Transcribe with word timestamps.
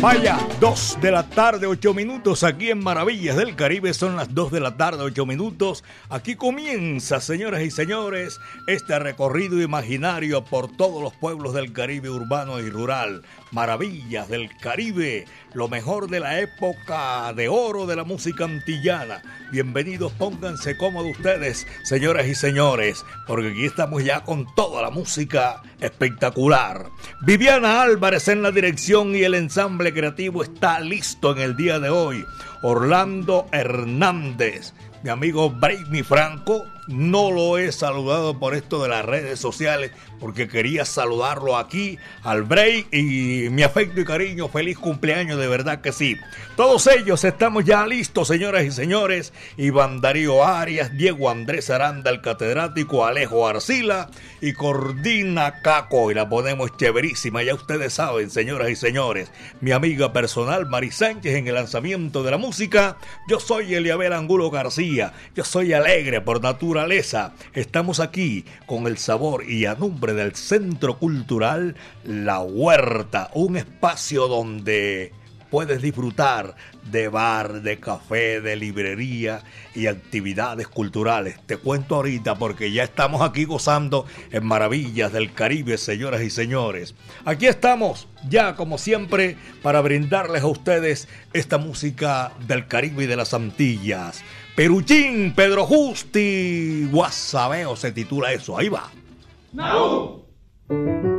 Vaya, 0.00 0.38
2 0.60 0.98
de 1.00 1.10
la 1.10 1.22
tarde, 1.22 1.66
8 1.66 1.94
minutos 1.94 2.44
aquí 2.44 2.70
en 2.70 2.84
Maravillas 2.84 3.36
del 3.36 3.56
Caribe. 3.56 3.94
Son 3.94 4.14
las 4.14 4.34
2 4.34 4.52
de 4.52 4.60
la 4.60 4.76
tarde, 4.76 5.02
8 5.02 5.24
minutos. 5.24 5.84
Aquí 6.10 6.36
comienza, 6.36 7.18
señoras 7.20 7.62
y 7.62 7.70
señores, 7.70 8.38
este 8.66 8.98
recorrido 8.98 9.60
imaginario 9.60 10.44
por 10.44 10.70
todos 10.76 11.02
los 11.02 11.14
pueblos 11.14 11.54
del 11.54 11.72
Caribe 11.72 12.10
urbano 12.10 12.60
y 12.60 12.68
rural. 12.68 13.22
Maravillas 13.56 14.28
del 14.28 14.54
Caribe, 14.58 15.24
lo 15.54 15.66
mejor 15.66 16.10
de 16.10 16.20
la 16.20 16.40
época 16.40 17.32
de 17.32 17.48
oro 17.48 17.86
de 17.86 17.96
la 17.96 18.04
música 18.04 18.44
antillana. 18.44 19.22
Bienvenidos, 19.50 20.12
pónganse 20.12 20.76
cómodos 20.76 21.12
ustedes, 21.12 21.66
señoras 21.82 22.26
y 22.26 22.34
señores, 22.34 23.02
porque 23.26 23.52
aquí 23.52 23.64
estamos 23.64 24.04
ya 24.04 24.24
con 24.24 24.44
toda 24.54 24.82
la 24.82 24.90
música 24.90 25.62
espectacular. 25.80 26.90
Viviana 27.22 27.80
Álvarez 27.80 28.28
en 28.28 28.42
la 28.42 28.50
dirección 28.50 29.16
y 29.16 29.22
el 29.22 29.32
ensamble 29.32 29.94
creativo 29.94 30.42
está 30.42 30.78
listo 30.80 31.34
en 31.34 31.38
el 31.38 31.56
día 31.56 31.78
de 31.78 31.88
hoy. 31.88 32.26
Orlando 32.60 33.46
Hernández, 33.52 34.74
mi 35.02 35.08
amigo 35.08 35.48
Braymi 35.48 36.02
Franco, 36.02 36.62
no 36.88 37.30
lo 37.30 37.58
he 37.58 37.72
saludado 37.72 38.38
por 38.38 38.54
esto 38.54 38.82
de 38.82 38.88
las 38.88 39.04
redes 39.04 39.40
sociales 39.40 39.92
porque 40.18 40.48
quería 40.48 40.84
saludarlo 40.84 41.56
aquí 41.56 41.98
al 42.22 42.42
break 42.42 42.92
y 42.92 43.48
mi 43.50 43.62
afecto 43.62 44.00
y 44.00 44.04
cariño, 44.04 44.48
feliz 44.48 44.78
cumpleaños, 44.78 45.38
de 45.38 45.48
verdad 45.48 45.80
que 45.80 45.92
sí. 45.92 46.16
Todos 46.56 46.86
ellos 46.86 47.24
estamos 47.24 47.64
ya 47.64 47.86
listos, 47.86 48.28
señoras 48.28 48.64
y 48.64 48.70
señores. 48.70 49.32
Iván 49.56 50.00
Darío 50.00 50.44
Arias, 50.44 50.96
Diego 50.96 51.30
Andrés 51.30 51.70
Aranda, 51.70 52.10
el 52.10 52.20
catedrático 52.20 53.04
Alejo 53.04 53.46
Arcila 53.46 54.10
y 54.40 54.52
Cordina 54.52 55.60
Caco. 55.62 56.10
Y 56.10 56.14
la 56.14 56.28
ponemos 56.28 56.76
chéverísima, 56.76 57.42
ya 57.42 57.54
ustedes 57.54 57.94
saben, 57.94 58.30
señoras 58.30 58.70
y 58.70 58.76
señores. 58.76 59.30
Mi 59.60 59.72
amiga 59.72 60.12
personal 60.12 60.66
Mari 60.66 60.90
Sánchez 60.90 61.34
en 61.34 61.48
el 61.48 61.54
lanzamiento 61.54 62.22
de 62.22 62.30
la 62.30 62.38
música. 62.38 62.96
Yo 63.28 63.40
soy 63.40 63.74
Eliabel 63.74 64.12
Angulo 64.12 64.50
García. 64.50 65.12
Yo 65.34 65.44
soy 65.44 65.72
alegre 65.72 66.20
por 66.20 66.42
naturaleza. 66.42 67.34
Estamos 67.52 68.00
aquí 68.00 68.44
con 68.66 68.86
el 68.86 68.98
sabor 68.98 69.44
y 69.48 69.66
a 69.66 69.74
del 70.14 70.34
Centro 70.34 70.98
Cultural 70.98 71.76
La 72.04 72.40
Huerta, 72.40 73.30
un 73.34 73.56
espacio 73.56 74.28
donde 74.28 75.12
puedes 75.50 75.80
disfrutar 75.80 76.56
de 76.90 77.08
bar, 77.08 77.62
de 77.62 77.78
café, 77.78 78.40
de 78.40 78.56
librería 78.56 79.42
y 79.74 79.86
actividades 79.86 80.68
culturales. 80.68 81.38
Te 81.46 81.56
cuento 81.56 81.96
ahorita 81.96 82.36
porque 82.36 82.72
ya 82.72 82.84
estamos 82.84 83.22
aquí 83.22 83.44
gozando 83.44 84.06
en 84.30 84.44
Maravillas 84.44 85.12
del 85.12 85.32
Caribe, 85.32 85.78
señoras 85.78 86.22
y 86.22 86.30
señores. 86.30 86.94
Aquí 87.24 87.46
estamos 87.46 88.08
ya 88.28 88.54
como 88.54 88.78
siempre 88.78 89.36
para 89.62 89.80
brindarles 89.80 90.42
a 90.42 90.46
ustedes 90.46 91.08
esta 91.32 91.58
música 91.58 92.32
del 92.46 92.66
Caribe 92.66 93.04
y 93.04 93.06
de 93.06 93.16
las 93.16 93.34
Antillas. 93.34 94.22
Peruchín, 94.54 95.34
Pedro 95.34 95.66
Justi, 95.66 96.88
Guasabeo 96.90 97.76
se 97.76 97.92
titula 97.92 98.32
eso. 98.32 98.56
Ahí 98.56 98.68
va. 98.68 98.90
No! 99.56 101.15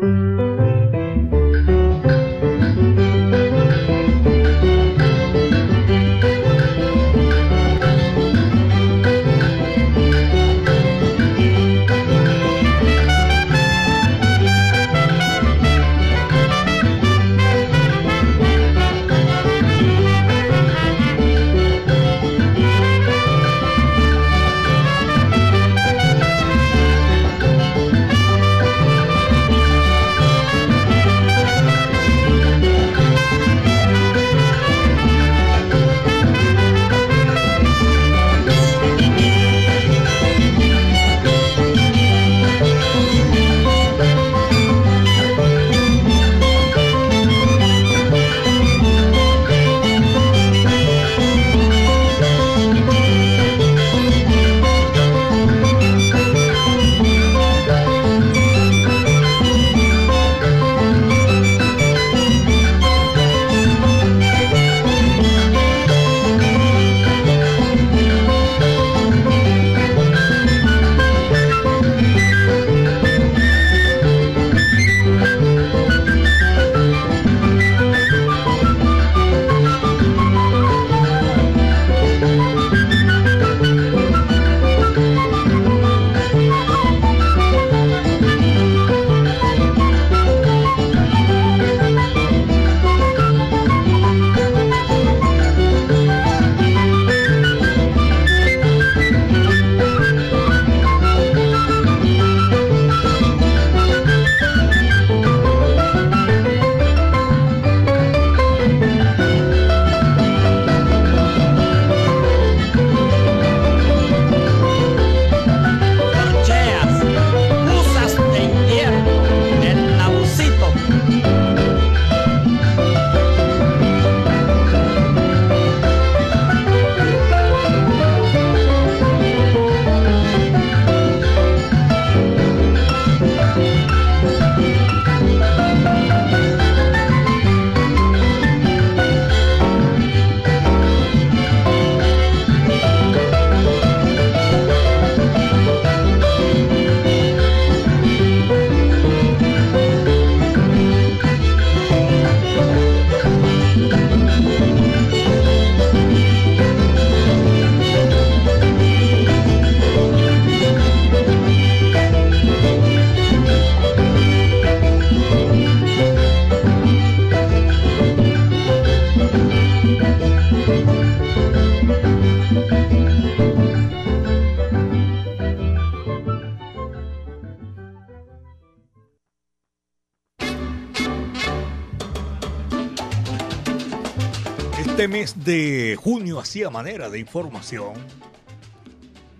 Mes 185.27 185.43
de 185.43 185.97
junio 186.01 186.39
hacía 186.39 186.69
manera 186.69 187.09
de 187.09 187.19
información. 187.19 187.93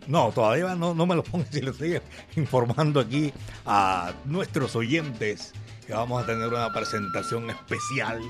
No, 0.08 0.32
todavía 0.32 0.76
no, 0.76 0.94
no 0.94 1.06
me 1.06 1.16
lo 1.16 1.24
pongo 1.32 1.46
si 1.50 1.62
lo 1.62 1.72
estoy 1.72 2.02
informando 2.36 3.00
aquí 3.00 3.32
a 3.66 4.14
nuestros 4.26 4.76
oyentes 4.76 5.54
que 5.86 5.94
vamos 5.94 6.24
a 6.24 6.26
tener 6.26 6.48
una 6.48 6.74
presentación 6.74 7.50
especial. 7.50 8.22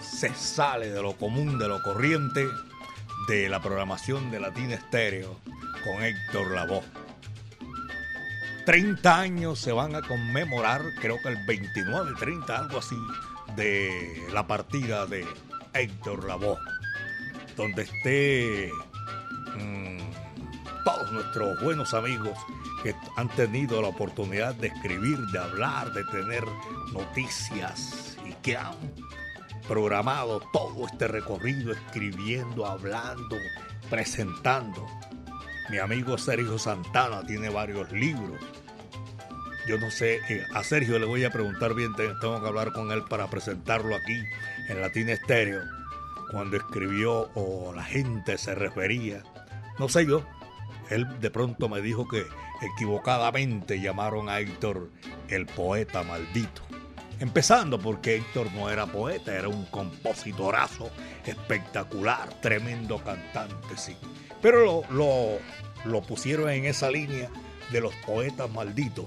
Se 0.00 0.32
sale 0.34 0.90
de 0.90 1.02
lo 1.02 1.16
común, 1.16 1.58
de 1.58 1.68
lo 1.68 1.82
corriente, 1.82 2.46
de 3.28 3.48
la 3.48 3.60
programación 3.60 4.30
de 4.30 4.40
Latina 4.40 4.74
Estéreo 4.74 5.40
con 5.84 6.02
Héctor 6.02 6.52
Lavoe. 6.52 6.84
30 8.64 9.20
años 9.20 9.58
se 9.60 9.72
van 9.72 9.94
a 9.94 10.02
conmemorar, 10.02 10.82
creo 11.00 11.16
que 11.22 11.28
el 11.30 11.38
29, 11.46 12.12
30, 12.18 12.58
algo 12.58 12.78
así, 12.78 12.96
de 13.56 14.26
la 14.32 14.46
partida 14.46 15.06
de 15.06 15.24
Héctor 15.72 16.24
Lavoe, 16.24 16.58
donde 17.56 17.82
esté 17.82 18.70
mmm, 19.56 19.98
todos 20.84 21.12
nuestros 21.12 21.60
buenos 21.62 21.94
amigos 21.94 22.38
que 22.82 22.94
han 23.16 23.28
tenido 23.30 23.82
la 23.82 23.88
oportunidad 23.88 24.54
de 24.54 24.68
escribir, 24.68 25.18
de 25.32 25.38
hablar, 25.38 25.92
de 25.92 26.04
tener 26.04 26.44
noticias 26.92 28.16
y 28.24 28.32
que 28.42 28.56
han 28.56 28.74
programado 29.66 30.40
todo 30.52 30.86
este 30.86 31.08
recorrido 31.08 31.72
escribiendo, 31.72 32.66
hablando, 32.66 33.36
presentando. 33.90 34.86
Mi 35.70 35.78
amigo 35.78 36.16
Sergio 36.16 36.58
Santana 36.58 37.26
tiene 37.26 37.48
varios 37.48 37.90
libros. 37.90 38.40
Yo 39.66 39.78
no 39.78 39.90
sé, 39.90 40.20
eh, 40.28 40.46
a 40.54 40.62
Sergio 40.62 40.98
le 41.00 41.06
voy 41.06 41.24
a 41.24 41.30
preguntar 41.30 41.74
bien, 41.74 41.92
tengo 41.96 42.40
que 42.40 42.46
hablar 42.46 42.72
con 42.72 42.92
él 42.92 43.02
para 43.10 43.28
presentarlo 43.28 43.96
aquí 43.96 44.22
en 44.68 44.80
Latina 44.80 45.12
Estéreo, 45.12 45.60
cuando 46.30 46.56
escribió 46.56 47.30
o 47.34 47.72
la 47.74 47.84
gente 47.84 48.38
se 48.38 48.54
refería, 48.54 49.22
no 49.78 49.88
sé 49.88 50.06
yo, 50.06 50.24
él 50.90 51.06
de 51.20 51.30
pronto 51.30 51.68
me 51.68 51.80
dijo 51.80 52.06
que 52.08 52.24
equivocadamente 52.62 53.80
llamaron 53.80 54.28
a 54.28 54.40
Héctor 54.40 54.90
el 55.28 55.46
poeta 55.46 56.02
maldito. 56.02 56.62
Empezando 57.18 57.78
porque 57.78 58.16
Héctor 58.16 58.52
no 58.52 58.68
era 58.68 58.86
poeta, 58.86 59.34
era 59.34 59.48
un 59.48 59.64
compositorazo 59.66 60.90
espectacular, 61.24 62.28
tremendo 62.40 62.98
cantante, 62.98 63.76
sí. 63.76 63.96
Pero 64.42 64.64
lo, 64.64 64.82
lo, 64.90 65.38
lo 65.90 66.02
pusieron 66.02 66.50
en 66.50 66.66
esa 66.66 66.90
línea 66.90 67.30
de 67.70 67.80
los 67.80 67.94
poetas 67.96 68.50
malditos 68.50 69.06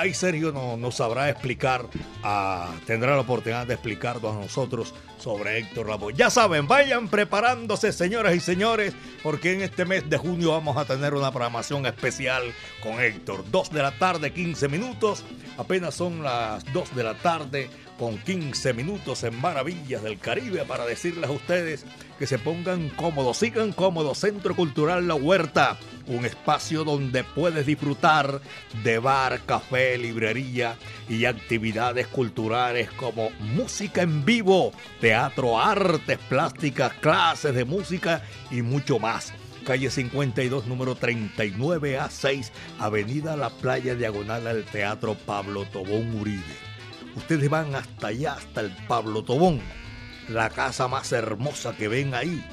ahí 0.00 0.14
Sergio 0.14 0.50
nos 0.50 0.78
no 0.78 0.90
sabrá 0.90 1.28
explicar, 1.28 1.84
uh, 1.84 2.78
tendrá 2.86 3.14
la 3.14 3.20
oportunidad 3.20 3.66
de 3.66 3.74
explicarnos 3.74 4.34
a 4.34 4.40
nosotros 4.40 4.94
sobre 5.18 5.58
Héctor 5.58 5.88
Lavoe. 5.88 6.14
Ya 6.14 6.30
saben, 6.30 6.66
vayan 6.66 7.08
preparándose, 7.08 7.92
señoras 7.92 8.34
y 8.34 8.40
señores, 8.40 8.94
porque 9.22 9.52
en 9.52 9.60
este 9.60 9.84
mes 9.84 10.08
de 10.08 10.16
junio 10.16 10.52
vamos 10.52 10.78
a 10.78 10.86
tener 10.86 11.12
una 11.12 11.30
programación 11.30 11.84
especial 11.84 12.42
con 12.82 12.98
Héctor. 12.98 13.44
Dos 13.50 13.70
de 13.70 13.82
la 13.82 13.92
tarde, 13.92 14.32
15 14.32 14.68
minutos. 14.68 15.22
Apenas 15.58 15.94
son 15.94 16.22
las 16.22 16.64
dos 16.72 16.94
de 16.96 17.04
la 17.04 17.14
tarde 17.14 17.68
con 18.00 18.16
15 18.16 18.72
minutos 18.72 19.24
en 19.24 19.38
Maravillas 19.38 20.02
del 20.02 20.18
Caribe 20.18 20.64
para 20.64 20.86
decirles 20.86 21.28
a 21.28 21.32
ustedes 21.34 21.84
que 22.18 22.26
se 22.26 22.38
pongan 22.38 22.88
cómodos, 22.88 23.36
sigan 23.36 23.72
cómodos. 23.72 24.16
Centro 24.16 24.56
Cultural 24.56 25.06
La 25.06 25.14
Huerta, 25.14 25.76
un 26.06 26.24
espacio 26.24 26.84
donde 26.84 27.24
puedes 27.24 27.66
disfrutar 27.66 28.40
de 28.82 28.98
bar, 28.98 29.42
café, 29.44 29.98
librería 29.98 30.78
y 31.10 31.26
actividades 31.26 32.06
culturales 32.06 32.90
como 32.92 33.28
música 33.38 34.00
en 34.00 34.24
vivo, 34.24 34.72
teatro, 35.02 35.60
artes 35.60 36.16
plásticas, 36.26 36.94
clases 36.94 37.54
de 37.54 37.66
música 37.66 38.22
y 38.50 38.62
mucho 38.62 38.98
más 38.98 39.34
calle 39.66 39.90
52, 39.90 40.66
número 40.66 40.94
39 40.94 41.98
a 41.98 42.08
6, 42.08 42.50
Avenida 42.78 43.36
La 43.36 43.50
Playa 43.50 43.94
Diagonal 43.94 44.46
al 44.46 44.64
Teatro 44.64 45.14
Pablo 45.14 45.66
Tobón 45.66 46.18
Uribe 46.18 46.69
ustedes 47.16 47.48
van 47.48 47.74
hasta 47.74 48.08
allá, 48.08 48.34
hasta 48.34 48.60
el 48.60 48.74
Pablo 48.86 49.22
Tobón. 49.22 49.60
La 50.28 50.50
casa 50.50 50.88
más 50.88 51.12
hermosa 51.12 51.74
que 51.76 51.88
ven 51.88 52.14
ahí 52.14 52.44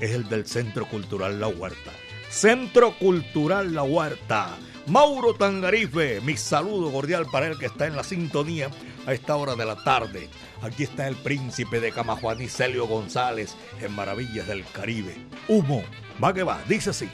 es 0.00 0.10
el 0.12 0.28
del 0.28 0.46
Centro 0.46 0.86
Cultural 0.86 1.40
La 1.40 1.48
Huerta. 1.48 1.90
Centro 2.28 2.98
Cultural 2.98 3.74
La 3.74 3.82
Huerta. 3.82 4.56
Mauro 4.86 5.34
Tangarife, 5.34 6.20
mi 6.20 6.36
saludo 6.36 6.92
cordial 6.92 7.26
para 7.32 7.46
él 7.46 7.58
que 7.58 7.66
está 7.66 7.86
en 7.86 7.96
la 7.96 8.04
sintonía 8.04 8.68
a 9.06 9.14
esta 9.14 9.36
hora 9.36 9.54
de 9.54 9.64
la 9.64 9.76
tarde. 9.76 10.28
Aquí 10.60 10.82
está 10.82 11.08
el 11.08 11.16
príncipe 11.16 11.80
de 11.80 11.90
Camajuaní, 11.90 12.48
Celio 12.48 12.86
González, 12.86 13.56
en 13.80 13.92
Maravillas 13.92 14.46
del 14.46 14.64
Caribe. 14.66 15.16
Humo, 15.48 15.82
va 16.22 16.34
que 16.34 16.42
va, 16.42 16.60
dice 16.68 16.90
así. 16.90 17.08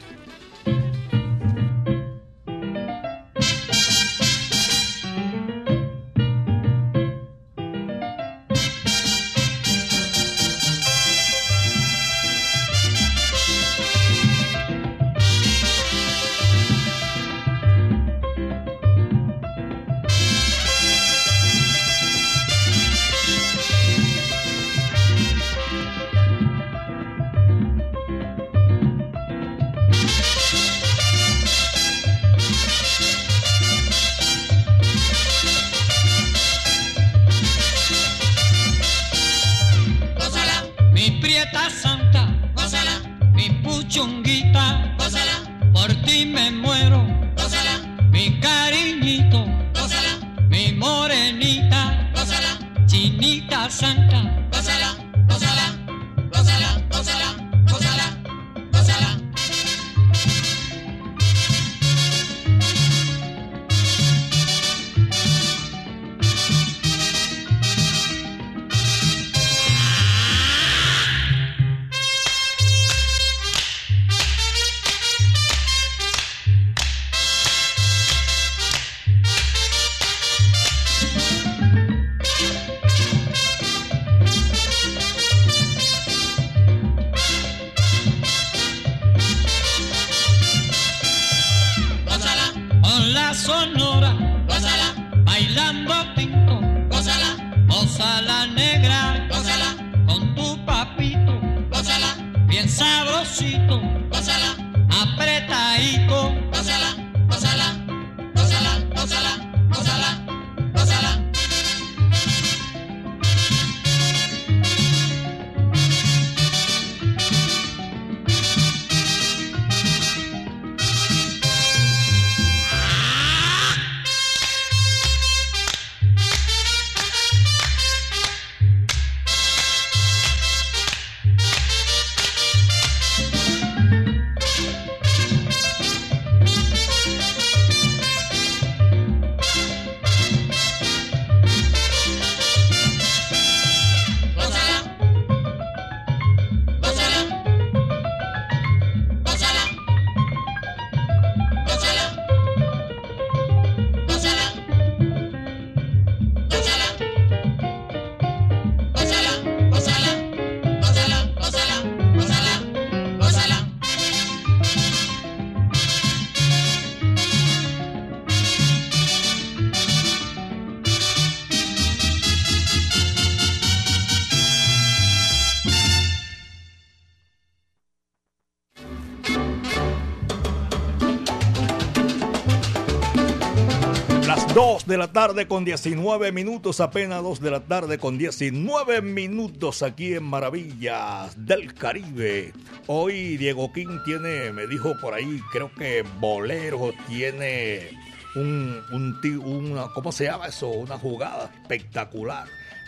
Tarde 185.11 185.47
con 185.47 185.65
19 185.65 186.31
minutos, 186.31 186.79
apenas 186.79 187.21
2 187.21 187.41
de 187.41 187.51
la 187.51 187.59
tarde 187.61 187.97
con 187.97 188.17
19 188.17 189.01
minutos 189.01 189.83
aquí 189.83 190.13
en 190.13 190.23
Maravillas 190.23 191.45
del 191.45 191.73
Caribe. 191.73 192.53
Hoy 192.87 193.37
Diego 193.37 193.71
King 193.73 193.99
tiene, 194.05 194.51
me 194.53 194.67
dijo 194.67 194.95
por 195.01 195.13
ahí, 195.13 195.41
creo 195.51 195.73
que 195.75 196.03
Bolero 196.19 196.93
tiene 197.07 197.89
un, 198.35 198.81
un, 198.91 199.39
una, 199.43 199.89
¿cómo 199.93 200.11
se 200.11 200.25
llama 200.25 200.47
eso? 200.47 200.69
Una 200.69 200.97
jugada 200.97 201.51
espectacular 201.61 202.47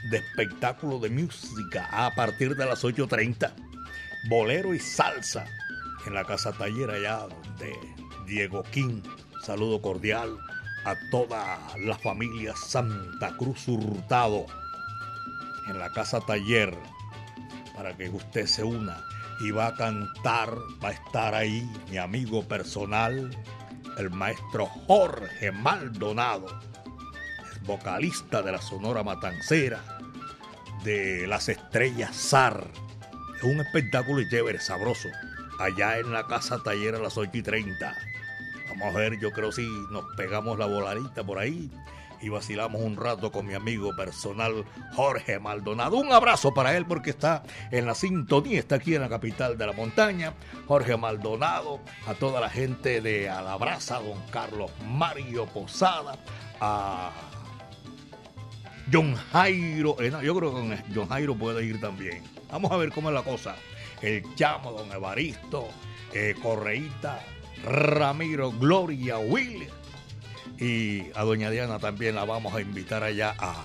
de 0.10 0.18
espectáculo 0.18 1.00
de 1.00 1.10
música 1.10 1.90
a 1.92 2.16
partir 2.16 2.56
de 2.56 2.66
las 2.66 2.84
8.30. 2.84 3.52
Bolero 4.30 4.74
y 4.74 4.80
salsa 4.80 5.46
en 6.06 6.14
la 6.14 6.24
casa 6.24 6.54
taller 6.54 6.90
allá 6.90 7.28
de 7.60 7.74
Diego 8.26 8.64
King. 8.72 9.02
Saludo 9.42 9.82
cordial 9.82 10.38
a 10.86 10.96
toda 11.10 11.60
la 11.78 11.98
familia 11.98 12.56
Santa 12.56 13.36
Cruz 13.38 13.68
Hurtado 13.68 14.46
en 15.68 15.80
la 15.80 15.90
casa 15.92 16.20
taller 16.22 16.78
para 17.76 17.96
que 17.96 18.10
usted 18.10 18.46
se 18.46 18.64
una 18.64 19.04
y 19.40 19.52
va 19.52 19.68
a 19.68 19.76
cantar, 19.76 20.56
va 20.84 20.90
a 20.90 20.92
estar 20.92 21.34
ahí 21.34 21.70
mi 21.90 21.98
amigo 21.98 22.48
personal, 22.48 23.36
el 23.98 24.10
maestro 24.10 24.68
Jorge 24.68 25.52
Maldonado, 25.52 26.48
vocalista 27.66 28.42
de 28.42 28.52
la 28.52 28.62
Sonora 28.62 29.04
Matancera, 29.04 29.82
de 30.84 31.28
las 31.28 31.50
Estrellas 31.50 32.16
SAR. 32.16 32.68
Es 33.38 33.44
un 33.44 33.60
espectáculo 33.60 34.22
y 34.22 34.30
chévere, 34.30 34.60
sabroso, 34.60 35.10
allá 35.60 35.98
en 35.98 36.12
la 36.12 36.28
casa 36.28 36.62
taller 36.64 36.96
a 36.96 37.00
las 37.00 37.18
8 37.18 37.32
y 37.34 37.42
30. 37.42 38.13
Vamos 38.84 38.98
a 38.98 39.00
ver, 39.00 39.18
yo 39.18 39.32
creo 39.32 39.50
si 39.54 39.66
nos 39.92 40.04
pegamos 40.18 40.60
la 40.60 40.66
voladita 40.66 41.24
por 41.24 41.40
ahí 41.40 41.72
y 42.22 42.28
vacilamos 42.28 42.82
un 42.82 42.98
rato 42.98 43.32
con 43.32 43.46
mi 43.46 43.54
amigo 43.54 43.96
personal 43.96 44.66
Jorge 44.94 45.40
Maldonado. 45.40 45.96
Un 45.96 46.12
abrazo 46.12 46.54
para 46.54 46.76
él 46.76 46.86
porque 46.86 47.12
está 47.12 47.44
en 47.72 47.86
la 47.86 47.96
sintonía, 47.96 48.60
está 48.60 48.76
aquí 48.76 48.94
en 48.94 49.00
la 49.00 49.08
capital 49.08 49.58
de 49.58 49.68
la 49.68 49.72
montaña. 49.72 50.34
Jorge 50.68 50.98
Maldonado, 50.98 51.80
a 52.06 52.14
toda 52.14 52.42
la 52.42 52.50
gente 52.50 53.00
de 53.00 53.30
Alabraza, 53.30 54.02
don 54.02 54.20
Carlos 54.32 54.70
Mario 54.86 55.46
Posada, 55.46 56.18
a 56.60 57.10
John 58.92 59.16
Jairo, 59.32 59.96
eh, 60.02 60.12
yo 60.22 60.36
creo 60.36 60.56
que 60.56 60.78
John 60.94 61.08
Jairo 61.08 61.36
puede 61.36 61.64
ir 61.64 61.80
también. 61.80 62.22
Vamos 62.52 62.70
a 62.70 62.76
ver 62.76 62.92
cómo 62.92 63.08
es 63.08 63.16
la 63.16 63.24
cosa. 63.24 63.56
El 64.02 64.36
chamo, 64.36 64.74
don 64.74 64.92
Evaristo, 64.92 65.70
eh, 66.12 66.36
Correíta, 66.44 67.22
Ramiro, 67.64 68.52
Gloria, 68.52 69.18
Will. 69.18 69.68
Y 70.60 71.12
a 71.16 71.24
doña 71.24 71.50
Diana 71.50 71.80
también 71.80 72.16
la 72.16 72.26
vamos 72.26 72.54
a 72.54 72.62
invitar 72.62 73.04
allá 73.04 73.36
a 73.40 73.64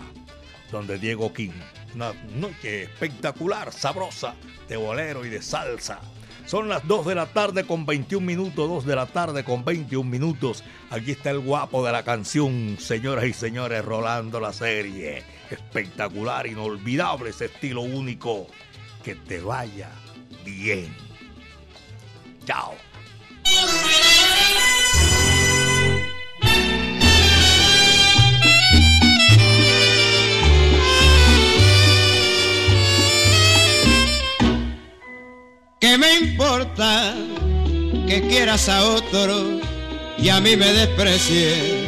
donde 0.70 0.98
Diego 0.98 1.32
King. 1.32 1.52
Una 1.94 2.12
noche 2.34 2.84
espectacular, 2.84 3.72
sabrosa, 3.72 4.34
de 4.68 4.76
bolero 4.76 5.24
y 5.24 5.28
de 5.28 5.42
salsa. 5.42 6.00
Son 6.48 6.68
las 6.68 6.86
2 6.88 7.04
de 7.04 7.14
la 7.14 7.26
tarde 7.26 7.66
con 7.66 7.84
21 7.84 8.24
minutos, 8.24 8.68
2 8.68 8.86
de 8.86 8.96
la 8.96 9.04
tarde 9.04 9.44
con 9.44 9.66
21 9.66 10.08
minutos. 10.08 10.64
Aquí 10.88 11.10
está 11.10 11.30
el 11.30 11.40
guapo 11.40 11.84
de 11.84 11.92
la 11.92 12.04
canción, 12.04 12.78
señoras 12.80 13.26
y 13.26 13.34
señores, 13.34 13.84
rolando 13.84 14.40
la 14.40 14.54
serie. 14.54 15.24
Espectacular, 15.50 16.46
inolvidable 16.46 17.30
ese 17.30 17.46
estilo 17.46 17.82
único. 17.82 18.46
Que 19.04 19.14
te 19.14 19.40
vaya 19.40 19.90
bien. 20.42 20.94
Chao. 22.46 22.87
¿Qué 35.80 35.96
me 35.96 36.18
importa 36.18 37.14
que 38.06 38.26
quieras 38.28 38.68
a 38.68 38.84
otro 38.84 39.60
y 40.18 40.28
a 40.28 40.40
mí 40.40 40.56
me 40.56 40.72
desprecie? 40.72 41.86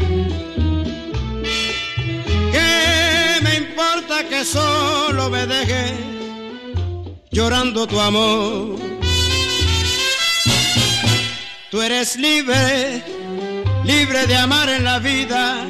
¿Qué 2.53 3.41
me 3.43 3.57
importa 3.57 4.29
que 4.29 4.45
solo 4.45 5.29
me 5.29 5.45
deje 5.47 5.97
llorando 7.31 7.87
tu 7.87 8.01
amor? 8.01 8.90
Tú 11.71 11.81
eres 11.81 12.17
libre, 12.17 13.01
libre 13.85 14.27
de 14.27 14.37
amar 14.37 14.69
en 14.69 14.83
la 14.83 14.99
vida 14.99 15.65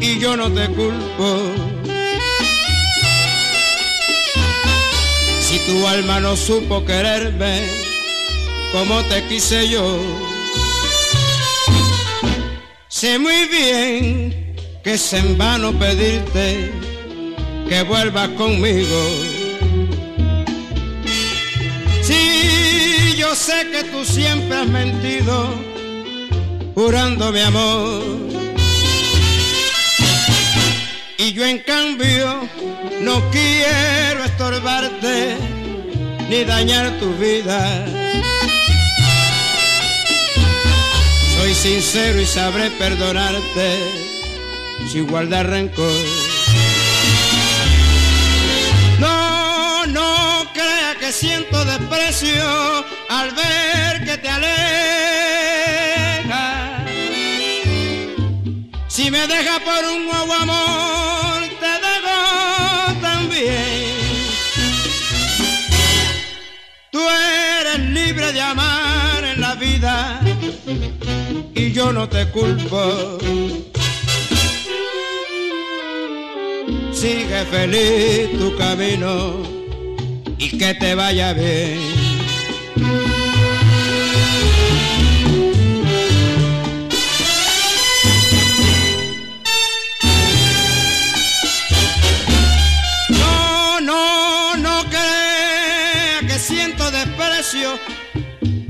y 0.00 0.18
yo 0.18 0.36
no 0.36 0.50
te 0.50 0.66
culpo. 0.66 1.52
Si 5.40 5.58
tu 5.68 5.86
alma 5.86 6.18
no 6.18 6.34
supo 6.36 6.84
quererme 6.84 7.64
como 8.72 9.02
te 9.04 9.24
quise 9.28 9.68
yo, 9.68 10.00
sé 12.88 13.20
muy 13.20 13.46
bien 13.46 14.56
que 14.82 14.94
es 14.94 15.12
en 15.12 15.38
vano 15.38 15.78
pedirte 15.78 16.72
que 17.68 17.82
vuelvas 17.82 18.30
conmigo. 18.30 19.33
Yo 23.24 23.34
sé 23.34 23.70
que 23.72 23.84
tú 23.84 24.04
siempre 24.04 24.54
has 24.54 24.66
mentido, 24.66 25.48
jurando 26.74 27.32
mi 27.32 27.40
amor. 27.40 28.02
Y 31.16 31.32
yo 31.32 31.46
en 31.46 31.60
cambio 31.60 32.46
no 33.00 33.30
quiero 33.30 34.24
estorbarte 34.24 35.38
ni 36.28 36.44
dañar 36.44 36.98
tu 37.00 37.14
vida. 37.14 37.86
Soy 41.38 41.54
sincero 41.54 42.20
y 42.20 42.26
sabré 42.26 42.70
perdonarte 42.72 43.68
sin 44.92 45.06
guardar 45.06 45.46
rencor. 45.48 46.23
Desprecio 51.64 52.84
al 53.08 53.30
ver 53.32 54.04
que 54.04 54.18
te 54.18 54.28
aleja. 54.28 54.54
Si 58.88 59.10
me 59.10 59.26
deja 59.26 59.58
por 59.60 59.84
un 59.92 60.06
nuevo 60.06 60.32
amor, 60.32 61.42
te 61.60 61.72
dejo 61.86 63.00
también. 63.00 63.94
Tú 66.92 67.00
eres 67.60 67.80
libre 67.90 68.32
de 68.32 68.40
amar 68.40 69.24
en 69.24 69.40
la 69.40 69.54
vida 69.56 70.20
y 71.54 71.72
yo 71.72 71.92
no 71.92 72.08
te 72.08 72.28
culpo. 72.30 73.18
Sigue 76.92 77.44
feliz 77.50 78.38
tu 78.38 78.56
camino 78.56 79.63
y 80.44 80.58
que 80.58 80.74
te 80.74 80.94
vaya 80.94 81.32
bien. 81.32 82.14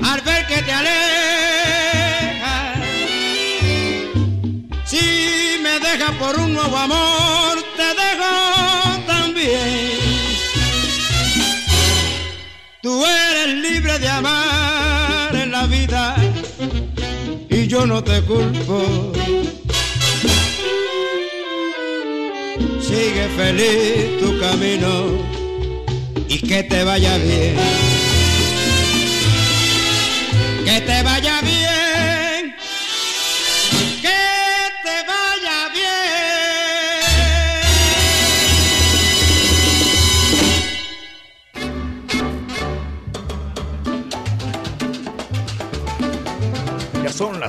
al 0.03 0.21
ver 0.23 0.47
que 0.47 0.63
te 0.63 0.73
alejas. 0.73 0.93
Si 4.85 5.59
me 5.63 5.79
dejas 5.81 6.11
por 6.19 6.39
un 6.39 6.53
nuevo 6.53 6.77
amor, 6.77 7.44
de 13.99 14.09
amar 14.09 15.35
en 15.35 15.53
la 15.53 15.67
vida 15.67 16.17
y 17.49 17.67
yo 17.67 17.87
no 17.87 18.03
te 18.03 18.23
culpo. 18.23 19.13
Sigue 22.81 23.29
feliz 23.37 24.19
tu 24.21 24.39
camino 24.41 24.91
y 26.29 26.39
que 26.39 26.63
te 26.65 26.83
vaya 26.85 27.17
bien 27.19 27.84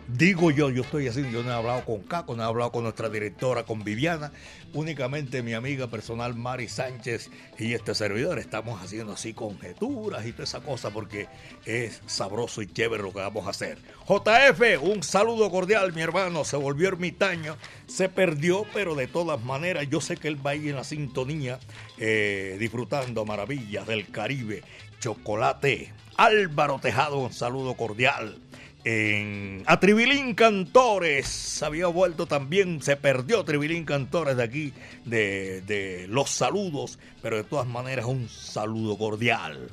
Digo 0.07 0.51
yo, 0.51 0.69
yo 0.69 0.81
estoy 0.81 1.07
así, 1.07 1.23
yo 1.31 1.43
no 1.43 1.51
he 1.51 1.53
hablado 1.53 1.85
con 1.85 2.01
Caco, 2.01 2.35
no 2.35 2.43
he 2.43 2.45
hablado 2.45 2.73
con 2.73 2.83
nuestra 2.83 3.07
directora, 3.07 3.63
con 3.63 3.85
Viviana, 3.85 4.33
únicamente 4.73 5.41
mi 5.41 5.53
amiga 5.53 5.87
personal 5.87 6.35
Mari 6.35 6.67
Sánchez 6.67 7.29
y 7.57 7.73
este 7.73 7.95
servidor 7.95 8.37
estamos 8.37 8.81
haciendo 8.83 9.13
así 9.13 9.33
conjeturas 9.33 10.25
y 10.25 10.33
toda 10.33 10.43
esa 10.43 10.59
cosa 10.59 10.89
porque 10.89 11.29
es 11.65 12.01
sabroso 12.05 12.61
y 12.61 12.67
chévere 12.67 13.01
lo 13.01 13.13
que 13.13 13.19
vamos 13.19 13.47
a 13.47 13.51
hacer. 13.51 13.77
JF, 14.05 14.83
un 14.83 15.03
saludo 15.03 15.49
cordial, 15.49 15.93
mi 15.93 16.01
hermano, 16.01 16.43
se 16.43 16.57
volvió 16.57 16.89
ermitaño, 16.89 17.55
se 17.87 18.09
perdió, 18.09 18.65
pero 18.73 18.95
de 18.95 19.07
todas 19.07 19.41
maneras 19.41 19.87
yo 19.89 20.01
sé 20.01 20.17
que 20.17 20.27
él 20.27 20.45
va 20.45 20.51
ahí 20.51 20.67
en 20.67 20.75
la 20.75 20.83
sintonía 20.83 21.59
eh, 21.97 22.57
disfrutando 22.59 23.23
maravillas 23.23 23.87
del 23.87 24.09
Caribe, 24.11 24.63
chocolate. 24.99 25.93
Álvaro 26.17 26.77
Tejado, 26.79 27.19
un 27.19 27.33
saludo 27.33 27.75
cordial 27.75 28.42
en, 28.83 29.63
a 29.65 29.79
Tribilín 29.79 30.35
Cantores. 30.35 31.63
Había 31.63 31.87
vuelto 31.87 32.25
también, 32.25 32.81
se 32.81 32.95
perdió 32.95 33.43
Tribilín 33.43 33.85
Cantores 33.85 34.37
de 34.37 34.43
aquí, 34.43 34.73
de, 35.05 35.61
de 35.61 36.07
los 36.07 36.29
saludos, 36.29 36.99
pero 37.21 37.37
de 37.37 37.43
todas 37.43 37.67
maneras 37.67 38.05
un 38.05 38.29
saludo 38.29 38.97
cordial. 38.97 39.69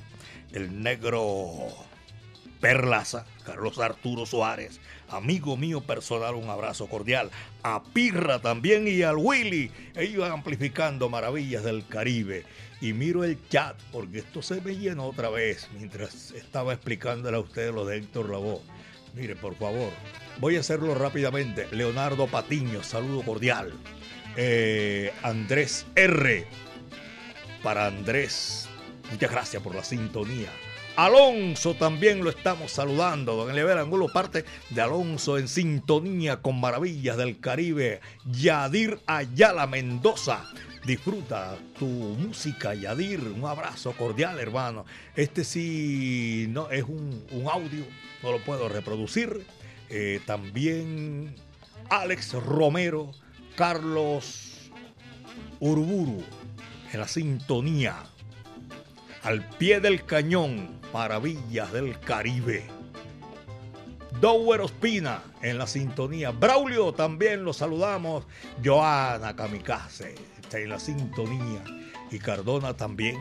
El 0.53 0.83
negro 0.83 1.69
Perlaza, 2.61 3.25
Carlos 3.45 3.79
Arturo 3.79 4.27
Suárez, 4.27 4.81
amigo 5.09 5.57
mío 5.57 5.81
personal, 5.81 6.35
un 6.35 6.51
abrazo 6.51 6.89
cordial. 6.89 7.31
A 7.63 7.83
Pirra 7.83 8.41
también 8.41 8.87
y 8.87 9.03
al 9.03 9.17
Willy, 9.17 9.71
ellos 9.97 10.29
amplificando 10.31 11.09
maravillas 11.09 11.65
del 11.65 11.87
Caribe. 11.87 12.45
Y 12.83 12.93
miro 12.93 13.25
el 13.25 13.39
chat, 13.49 13.77
porque 13.93 14.19
esto 14.19 14.43
se 14.43 14.61
me 14.61 14.77
llenó 14.77 15.07
otra 15.07 15.31
vez 15.31 15.69
mientras 15.77 16.33
estaba 16.33 16.73
explicándole 16.73 17.37
a 17.37 17.41
ustedes 17.41 17.75
lo 17.75 17.85
de 17.85 17.99
Héctor 17.99 18.31
Lavoe. 18.31 18.61
Mire, 19.15 19.37
por 19.37 19.55
favor, 19.57 19.91
voy 20.39 20.57
a 20.57 20.61
hacerlo 20.61 20.95
rápidamente. 20.95 21.67
Leonardo 21.73 22.27
Patiño, 22.27 22.83
saludo 22.83 23.23
cordial. 23.23 23.73
Eh, 24.37 25.13
Andrés 25.23 25.87
R. 25.97 26.47
Para 27.63 27.87
Andrés, 27.87 28.69
muchas 29.11 29.31
gracias 29.31 29.63
por 29.63 29.75
la 29.75 29.85
sintonía. 29.85 30.51
Alonso 31.01 31.73
también 31.77 32.23
lo 32.23 32.29
estamos 32.29 32.73
saludando. 32.73 33.35
Don 33.35 33.51
Elever 33.51 33.79
Angulo, 33.79 34.09
parte 34.09 34.45
de 34.69 34.83
Alonso 34.83 35.39
en 35.39 35.49
sintonía 35.49 36.43
con 36.43 36.61
Maravillas 36.61 37.17
del 37.17 37.41
Caribe. 37.41 38.03
Yadir 38.27 39.01
Ayala 39.07 39.67
Mendoza. 39.67 40.45
Disfruta 40.85 41.57
tu 41.79 41.87
música, 41.87 42.75
Yadir. 42.75 43.21
Un 43.21 43.47
abrazo 43.47 43.93
cordial, 43.93 44.39
hermano. 44.39 44.85
Este 45.17 45.43
sí 45.45 46.45
no 46.51 46.71
es 46.71 46.83
un, 46.83 47.25
un 47.31 47.49
audio 47.49 47.87
no 48.23 48.33
lo 48.33 48.39
puedo 48.41 48.69
reproducir. 48.69 49.47
Eh, 49.89 50.21
también 50.27 51.35
Alex 51.89 52.35
Romero, 52.35 53.11
Carlos 53.57 54.71
Urburu 55.61 56.23
en 56.93 57.01
la 57.01 57.09
sintonía. 57.09 57.97
Al 59.23 59.49
pie 59.57 59.81
del 59.81 60.05
cañón, 60.05 60.80
Maravillas 60.93 61.73
del 61.73 61.99
Caribe. 62.01 62.65
Dower 64.21 64.61
Ospina 64.61 65.23
en 65.41 65.57
la 65.57 65.67
sintonía. 65.67 66.31
Braulio 66.31 66.93
también 66.93 67.45
lo 67.45 67.53
saludamos. 67.53 68.27
Joana 68.63 69.37
Kamikaze 69.37 70.15
está 70.41 70.59
en 70.59 70.69
la 70.69 70.81
sintonía. 70.81 71.65
Y 72.11 72.19
Cardona 72.19 72.77
también. 72.77 73.19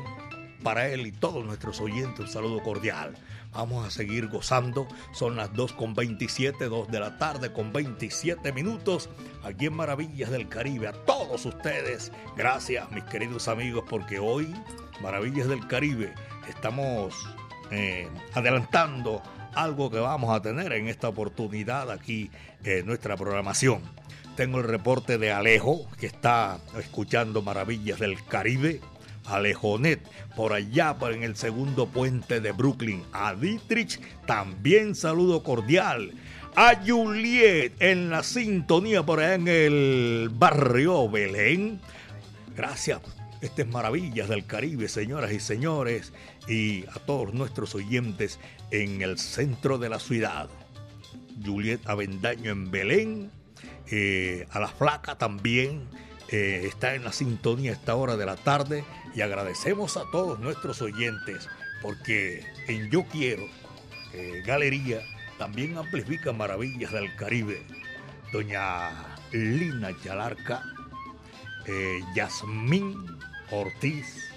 Para 0.63 0.89
él 0.89 1.07
y 1.07 1.11
todos 1.13 1.45
nuestros 1.45 1.79
oyentes, 1.79 2.19
un 2.19 2.27
saludo 2.27 2.61
cordial. 2.61 3.15
Vamos 3.53 3.87
a 3.87 3.91
seguir 3.91 4.27
gozando. 4.27 4.87
Son 5.13 5.35
las 5.35 5.53
2 5.53 5.71
con 5.73 5.93
27, 5.93 6.65
2 6.65 6.89
de 6.89 6.99
la 6.99 7.17
tarde 7.17 7.53
con 7.53 7.71
27 7.71 8.51
minutos. 8.51 9.09
Aquí 9.43 9.67
en 9.67 9.75
Maravillas 9.75 10.31
del 10.31 10.49
Caribe. 10.49 10.87
A 10.87 10.93
todos 10.93 11.45
ustedes, 11.45 12.11
gracias 12.35 12.91
mis 12.91 13.05
queridos 13.05 13.47
amigos, 13.47 13.85
porque 13.89 14.19
hoy, 14.19 14.53
Maravillas 15.01 15.47
del 15.47 15.65
Caribe, 15.67 16.13
estamos 16.49 17.15
eh, 17.71 18.07
adelantando 18.33 19.21
algo 19.53 19.89
que 19.89 19.99
vamos 19.99 20.35
a 20.35 20.41
tener 20.41 20.73
en 20.73 20.87
esta 20.87 21.09
oportunidad 21.09 21.91
aquí 21.91 22.31
en 22.63 22.85
nuestra 22.85 23.17
programación. 23.17 23.81
Tengo 24.35 24.59
el 24.59 24.63
reporte 24.63 25.17
de 25.17 25.31
Alejo, 25.31 25.87
que 25.99 26.05
está 26.05 26.59
escuchando 26.77 27.41
Maravillas 27.41 27.99
del 27.99 28.23
Caribe 28.25 28.79
Alejonet, 29.25 29.99
por 30.35 30.53
allá 30.53 30.95
por 30.95 31.13
en 31.13 31.23
el 31.23 31.35
segundo 31.35 31.87
puente 31.87 32.41
de 32.41 32.51
Brooklyn. 32.51 33.03
A 33.13 33.35
Dietrich 33.35 33.99
también 34.25 34.95
saludo 34.95 35.43
cordial. 35.43 36.13
A 36.55 36.75
Juliet 36.85 37.73
en 37.79 38.09
la 38.09 38.23
sintonía 38.23 39.03
por 39.03 39.19
allá 39.19 39.35
en 39.35 39.47
el 39.47 40.29
barrio 40.31 41.09
Belén. 41.09 41.79
Gracias. 42.55 42.99
Estas 43.41 43.67
maravillas 43.67 44.27
del 44.27 44.45
Caribe, 44.45 44.89
señoras 44.89 45.31
y 45.31 45.39
señores, 45.39 46.11
y 46.47 46.85
a 46.87 46.99
todos 47.05 47.33
nuestros 47.33 47.73
oyentes 47.73 48.37
en 48.69 49.01
el 49.01 49.17
centro 49.17 49.77
de 49.77 49.87
la 49.87 49.99
ciudad. 49.99 50.49
Juliet 51.45 51.79
Avendaño 51.85 52.51
en 52.51 52.69
Belén, 52.69 53.31
eh, 53.89 54.45
a 54.51 54.59
la 54.59 54.67
flaca 54.67 55.17
también, 55.17 55.87
eh, 56.27 56.63
está 56.65 56.95
en 56.95 57.05
la 57.05 57.13
sintonía 57.13 57.71
a 57.71 57.75
esta 57.75 57.95
hora 57.95 58.17
de 58.17 58.25
la 58.25 58.35
tarde 58.35 58.83
y 59.15 59.21
agradecemos 59.21 59.95
a 59.95 60.03
todos 60.11 60.37
nuestros 60.39 60.81
oyentes 60.81 61.47
porque 61.81 62.45
en 62.67 62.91
Yo 62.91 63.05
Quiero, 63.05 63.45
eh, 64.13 64.43
Galería, 64.45 64.99
también 65.37 65.77
amplifica 65.77 66.33
maravillas 66.33 66.91
del 66.91 67.15
Caribe. 67.15 67.65
Doña 68.33 69.15
Lina 69.31 69.95
Chalarca, 70.03 70.61
Yasmín 72.15 73.18
Ortiz, 73.51 74.29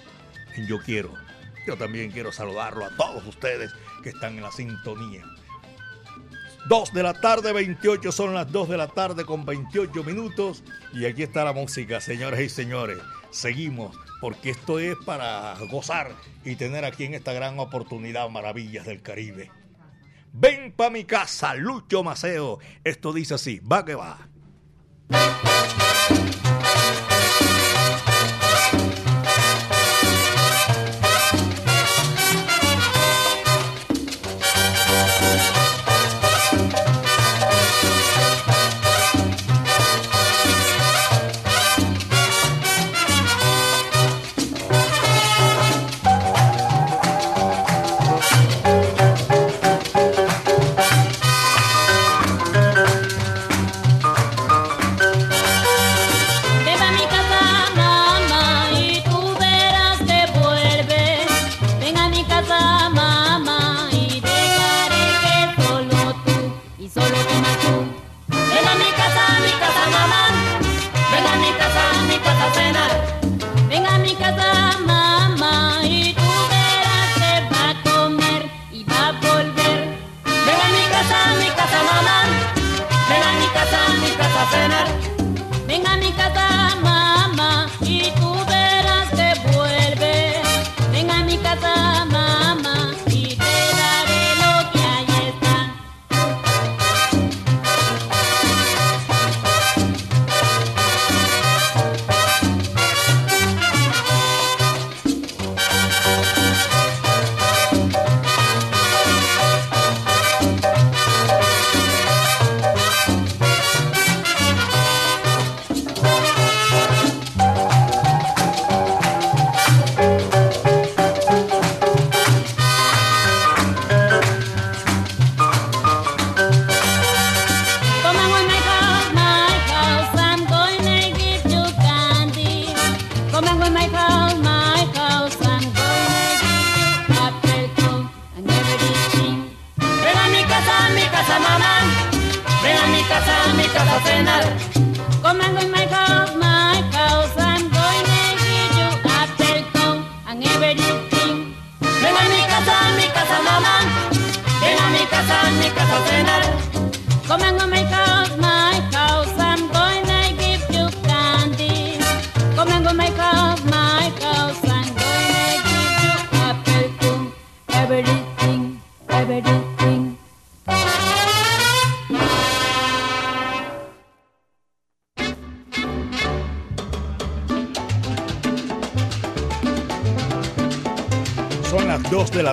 Yo 0.67 0.79
Quiero. 0.79 1.13
Yo 1.65 1.77
también 1.77 2.11
quiero 2.11 2.31
saludarlo 2.31 2.85
a 2.85 2.95
todos 2.97 3.25
ustedes 3.25 3.71
que 4.01 4.09
están 4.09 4.35
en 4.35 4.43
la 4.43 4.51
sintonía. 4.51 5.23
2 6.67 6.93
de 6.93 7.03
la 7.03 7.13
tarde, 7.13 7.51
28 7.51 8.11
son 8.11 8.33
las 8.33 8.51
2 8.51 8.69
de 8.69 8.77
la 8.77 8.87
tarde 8.87 9.25
con 9.25 9.45
28 9.45 10.03
minutos. 10.03 10.63
Y 10.93 11.05
aquí 11.05 11.23
está 11.23 11.43
la 11.43 11.53
música, 11.53 11.99
señoras 11.99 12.39
y 12.39 12.49
señores. 12.49 12.99
Seguimos, 13.31 13.97
porque 14.21 14.51
esto 14.51 14.79
es 14.79 14.95
para 15.05 15.55
gozar 15.69 16.11
y 16.45 16.55
tener 16.55 16.85
aquí 16.85 17.03
en 17.03 17.13
esta 17.13 17.33
gran 17.33 17.59
oportunidad 17.59 18.29
maravillas 18.29 18.85
del 18.85 19.01
Caribe. 19.01 19.51
Ven 20.31 20.71
pa' 20.71 20.89
mi 20.89 21.03
casa, 21.03 21.53
Lucho 21.55 22.03
Maceo. 22.03 22.59
Esto 22.83 23.13
dice 23.13 23.35
así, 23.35 23.59
va 23.59 23.83
que 23.83 23.95
va. 23.95 24.29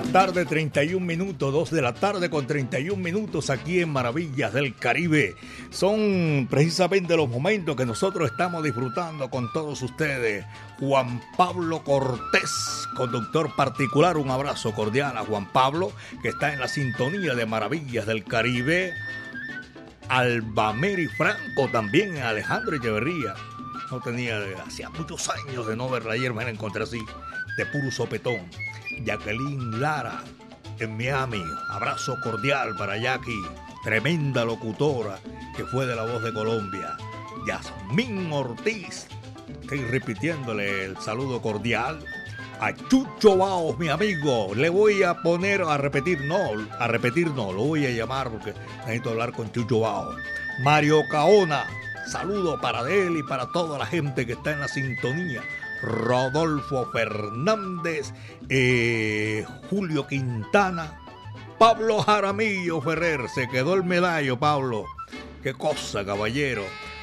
La 0.03 0.13
tarde, 0.13 0.47
31 0.47 1.05
minutos, 1.05 1.53
2 1.53 1.71
de 1.73 1.83
la 1.83 1.93
tarde 1.93 2.31
con 2.31 2.47
31 2.47 2.97
minutos 3.03 3.51
aquí 3.51 3.81
en 3.81 3.91
Maravillas 3.91 4.51
del 4.55 4.75
Caribe. 4.75 5.35
Son 5.69 6.47
precisamente 6.49 7.17
los 7.17 7.29
momentos 7.29 7.77
que 7.77 7.85
nosotros 7.85 8.31
estamos 8.31 8.65
disfrutando 8.65 9.29
con 9.29 9.53
todos 9.53 9.83
ustedes. 9.83 10.47
Juan 10.79 11.21
Pablo 11.37 11.85
Cortés, 11.85 12.89
conductor 12.97 13.55
particular, 13.57 14.17
un 14.17 14.31
abrazo 14.31 14.73
cordial 14.73 15.19
a 15.19 15.25
Juan 15.27 15.53
Pablo, 15.53 15.93
que 16.23 16.31
está 16.31 16.55
en 16.55 16.61
la 16.61 16.69
sintonía 16.69 17.35
de 17.35 17.45
Maravillas 17.45 18.07
del 18.07 18.25
Caribe. 18.25 18.95
Albameri 20.09 21.09
Franco, 21.09 21.69
también 21.71 22.17
Alejandro 22.17 22.75
Echeverría. 22.75 23.35
No 23.91 24.01
tenía, 24.01 24.41
hacía 24.67 24.89
muchos 24.89 25.29
años 25.29 25.67
de 25.67 25.77
no 25.77 25.91
verla 25.91 26.15
ayer, 26.15 26.33
me 26.33 26.45
la 26.45 26.51
encontré 26.51 26.85
así, 26.85 27.01
de 27.59 27.67
puro 27.67 27.91
sopetón. 27.91 28.49
Jacqueline 29.05 29.81
Lara 29.81 30.23
en 30.79 30.97
Miami. 30.97 31.43
Abrazo 31.71 32.17
cordial 32.23 32.75
para 32.77 32.97
Jackie, 32.97 33.43
tremenda 33.85 34.45
locutora 34.45 35.19
que 35.57 35.65
fue 35.65 35.87
de 35.87 35.95
la 35.95 36.05
voz 36.05 36.23
de 36.23 36.33
Colombia. 36.33 36.97
Yasmín 37.47 38.33
Ortiz, 38.33 39.07
estoy 39.61 39.85
repitiéndole 39.85 40.85
el 40.85 40.97
saludo 40.99 41.41
cordial. 41.41 42.05
A 42.61 42.75
Chucho 42.75 43.39
Baos, 43.39 43.79
mi 43.79 43.89
amigo, 43.89 44.55
le 44.55 44.69
voy 44.69 45.03
a 45.03 45.15
poner 45.23 45.63
a 45.63 45.79
repetir, 45.79 46.21
no, 46.27 46.39
a 46.79 46.87
repetir 46.89 47.31
no, 47.31 47.53
lo 47.53 47.65
voy 47.65 47.87
a 47.87 47.91
llamar 47.91 48.29
porque 48.29 48.53
necesito 48.81 49.11
hablar 49.11 49.33
con 49.33 49.51
Chucho 49.51 49.81
Baos. 49.81 50.15
Mario 50.63 51.01
Caona, 51.11 51.65
saludo 52.07 52.61
para 52.61 52.81
él 52.91 53.17
y 53.17 53.23
para 53.23 53.51
toda 53.51 53.79
la 53.79 53.87
gente 53.87 54.27
que 54.27 54.35
está 54.35 54.53
en 54.53 54.61
la 54.61 54.69
sintonía. 54.69 55.43
Rodolfo 55.83 56.91
Fernández, 56.93 58.13
eh, 58.49 59.45
Julio 59.69 60.07
Quintana, 60.07 61.01
Pablo 61.59 62.03
Jaramillo 62.03 62.81
Ferrer, 62.81 63.29
se 63.29 63.49
quedó 63.49 63.75
el 63.75 63.85
medallo, 63.85 64.39
Pablo. 64.39 64.85
Qué 65.43 65.55
cosa, 65.55 66.05
caballero. 66.05 66.63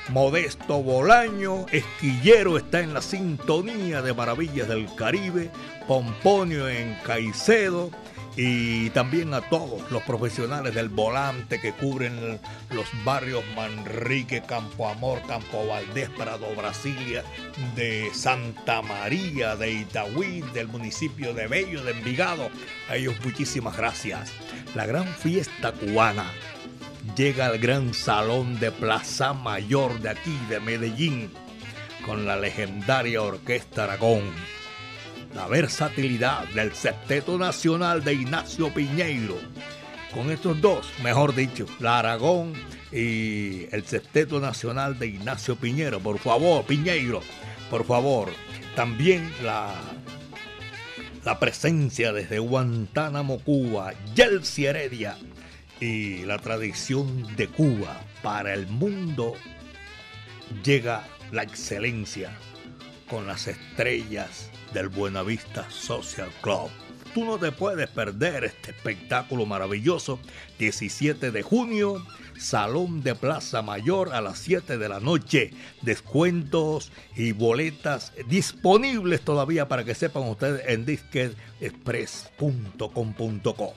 Modesto 0.09 0.81
Bolaño, 0.81 1.65
Esquillero 1.71 2.57
está 2.57 2.79
en 2.79 2.93
la 2.93 3.01
sintonía 3.01 4.01
de 4.01 4.13
Maravillas 4.13 4.67
del 4.69 4.87
Caribe, 4.95 5.51
Pomponio 5.87 6.69
en 6.69 6.95
Caicedo 7.05 7.91
y 8.39 8.91
también 8.91 9.34
a 9.34 9.41
todos 9.41 9.89
los 9.89 10.04
profesionales 10.04 10.76
del 10.76 10.89
volante 10.89 11.60
que 11.60 11.73
cubren 11.73 12.39
los 12.69 12.86
barrios 13.04 13.43
Manrique, 13.56 14.43
Campo 14.43 14.88
Amor, 14.88 15.23
Campo 15.28 15.65
Valdés, 15.65 16.08
Prado 16.12 16.45
Brasilia, 16.56 17.23
de 17.76 18.12
Santa 18.13 18.84
María, 18.84 19.56
de 19.56 19.71
Itagüí, 19.71 20.41
del 20.54 20.67
municipio 20.67 21.34
de 21.34 21.47
Bello, 21.47 21.84
de 21.84 21.93
Envigado. 21.93 22.52
A 22.89 22.95
ellos 22.95 23.15
muchísimas 23.26 23.76
gracias. 23.76 24.32
La 24.76 24.86
gran 24.86 25.08
fiesta 25.08 25.71
cubana 25.71 26.32
llega 27.15 27.47
al 27.47 27.58
gran 27.58 27.95
salón 27.95 28.60
de 28.60 28.71
Plaza 28.71 29.34
Mayor 29.34 30.00
de 30.00 30.10
aquí, 30.10 30.38
de 30.47 30.60
Medellín, 30.60 31.32
con 32.06 32.28
la 32.28 32.38
legendaria 32.38 33.23
Orquesta 33.23 33.86
Aragón. 33.86 34.32
La 35.38 35.45
versatilidad 35.45 36.47
del 36.47 36.73
Septeto 36.73 37.38
Nacional 37.38 38.04
de 38.04 38.13
Ignacio 38.13 38.73
Piñeiro. 38.73 39.38
Con 40.12 40.32
estos 40.32 40.60
dos, 40.60 40.91
mejor 41.04 41.36
dicho, 41.36 41.67
la 41.80 42.00
Aragón 42.00 42.54
y 42.91 43.67
el 43.71 43.86
Septeto 43.86 44.39
Nacional 44.39 44.97
de 44.97 45.06
Ignacio 45.06 45.56
Piñero. 45.56 46.00
Por 46.00 46.17
favor, 46.17 46.65
Piñeiro, 46.65 47.21
por 47.69 47.86
favor. 47.86 48.30
También 48.76 49.32
la, 49.43 49.76
la 51.23 51.38
presencia 51.38 52.12
desde 52.13 52.39
Guantánamo, 52.39 53.39
Cuba, 53.41 53.93
Yelsi 54.15 54.65
Heredia 54.65 55.19
y 55.80 56.26
la 56.26 56.39
tradición 56.39 57.36
de 57.36 57.47
Cuba 57.47 58.02
para 58.23 58.56
el 58.56 58.65
mundo 58.65 59.36
llega 60.63 61.08
la 61.32 61.43
excelencia 61.43 62.36
con 63.08 63.28
las 63.28 63.47
estrellas 63.47 64.50
del 64.73 64.89
Buenavista 64.89 65.69
Social 65.69 66.30
Club. 66.41 66.69
Tú 67.13 67.25
no 67.25 67.38
te 67.38 67.51
puedes 67.51 67.89
perder 67.89 68.43
este 68.43 68.71
espectáculo 68.71 69.45
maravilloso. 69.45 70.19
17 70.60 71.32
de 71.32 71.41
junio, 71.41 72.03
Salón 72.38 73.01
de 73.01 73.15
Plaza 73.15 73.62
Mayor 73.62 74.13
a 74.13 74.21
las 74.21 74.39
7 74.39 74.77
de 74.77 74.89
la 74.89 74.99
noche. 74.99 75.51
Descuentos 75.82 76.91
y 77.15 77.32
boletas 77.32 78.13
disponibles 78.27 79.21
todavía 79.21 79.67
para 79.67 79.84
que 79.84 79.95
sepan 79.95 80.23
ustedes 80.23 80.62
en 80.67 80.86
disquetexpress.com.co. 80.86 83.73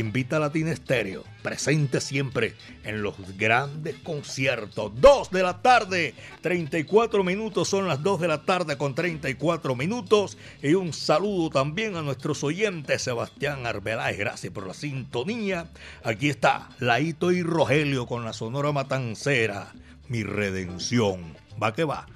Invita 0.00 0.36
a 0.36 0.40
Latina 0.40 0.72
Estéreo, 0.72 1.24
presente 1.42 2.00
siempre 2.00 2.54
en 2.84 3.02
los 3.02 3.14
grandes 3.36 3.96
conciertos. 3.96 4.92
2 4.98 5.30
de 5.30 5.42
la 5.42 5.60
tarde, 5.60 6.14
34 6.40 7.22
minutos, 7.22 7.68
son 7.68 7.86
las 7.86 8.02
2 8.02 8.20
de 8.22 8.28
la 8.28 8.46
tarde 8.46 8.78
con 8.78 8.94
34 8.94 9.76
minutos. 9.76 10.38
Y 10.62 10.72
un 10.72 10.94
saludo 10.94 11.50
también 11.50 11.96
a 11.96 12.02
nuestros 12.02 12.42
oyentes, 12.42 13.02
Sebastián 13.02 13.66
Arbeláez, 13.66 14.16
gracias 14.16 14.52
por 14.54 14.66
la 14.66 14.72
sintonía. 14.72 15.70
Aquí 16.02 16.30
está 16.30 16.70
Laito 16.78 17.30
y 17.30 17.42
Rogelio 17.42 18.06
con 18.06 18.24
la 18.24 18.32
Sonora 18.32 18.72
Matancera, 18.72 19.74
mi 20.08 20.22
redención. 20.22 21.36
Va 21.62 21.74
que 21.74 21.84
va. 21.84 22.06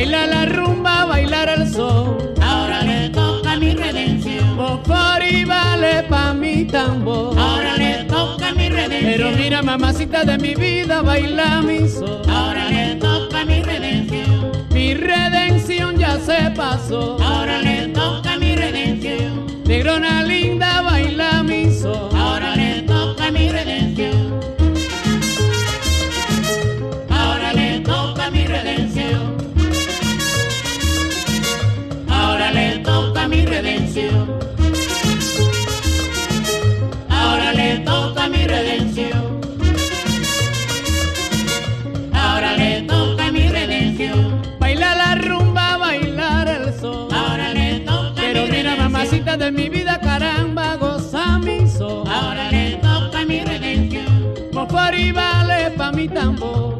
Baila 0.00 0.26
la 0.26 0.46
rumba, 0.46 1.04
bailar 1.04 1.50
el 1.50 1.70
sol. 1.70 2.32
Ahora 2.40 2.80
le 2.80 3.10
toca 3.10 3.56
mi 3.56 3.74
redención. 3.74 4.56
Por 4.56 5.22
y 5.22 5.44
vale 5.44 6.04
pa' 6.04 6.32
mi 6.32 6.64
tambor. 6.64 7.38
Ahora 7.38 7.76
le 7.76 8.04
toca 8.04 8.54
mi 8.54 8.70
redención. 8.70 9.12
Pero 9.12 9.30
mira, 9.32 9.60
mamacita 9.60 10.24
de 10.24 10.38
mi 10.38 10.54
vida, 10.54 11.02
baila 11.02 11.60
mi 11.60 11.86
sol. 11.86 12.22
Ahora 12.30 12.70
le 12.70 12.94
toca 12.94 13.44
mi 13.44 13.60
redención. 13.62 14.66
Mi 14.70 14.94
redención 14.94 15.98
ya 15.98 16.18
se 16.18 16.50
pasó. 16.56 17.18
Ahora 17.22 17.60
le 17.60 17.88
toca 17.88 18.38
mi 18.38 18.56
redención. 18.56 19.62
Negrona 19.66 20.22
linda, 20.22 20.80
baila 20.80 21.42
mi 21.42 21.70
sol. 21.70 22.08
Ahora 22.16 22.56
le 22.56 22.80
toca 22.84 23.30
mi 23.30 23.50
redención. 23.50 23.89
Ahora 32.40 32.52
le 32.54 32.78
toca 32.78 33.28
mi 33.28 33.44
redención. 33.44 34.38
Ahora 37.10 37.52
le 37.52 37.78
toca 37.80 38.28
mi 38.28 38.46
redención. 38.46 39.40
Ahora 42.14 42.56
le 42.56 42.80
toca 42.88 43.30
mi 43.30 43.46
redención. 43.46 44.40
Baila 44.58 44.94
la 44.94 45.14
rumba, 45.16 45.76
bailar 45.76 46.48
el 46.48 46.72
sol. 46.80 47.08
Ahora 47.12 47.52
le 47.52 47.80
toca 47.80 48.14
Pero 48.16 48.44
mi 48.46 48.50
mira, 48.52 48.70
redención. 48.70 48.92
mamacita 48.92 49.36
de 49.36 49.50
mi 49.52 49.68
vida, 49.68 50.00
caramba, 50.00 50.76
goza 50.76 51.38
mi 51.40 51.68
sol. 51.68 52.08
Ahora 52.08 52.50
le 52.50 52.76
toca 52.76 53.22
mi 53.26 53.40
redención. 53.40 54.32
Por 54.50 54.94
y 54.94 55.12
vale 55.12 55.72
pa' 55.76 55.92
mi 55.92 56.08
tambor. 56.08 56.79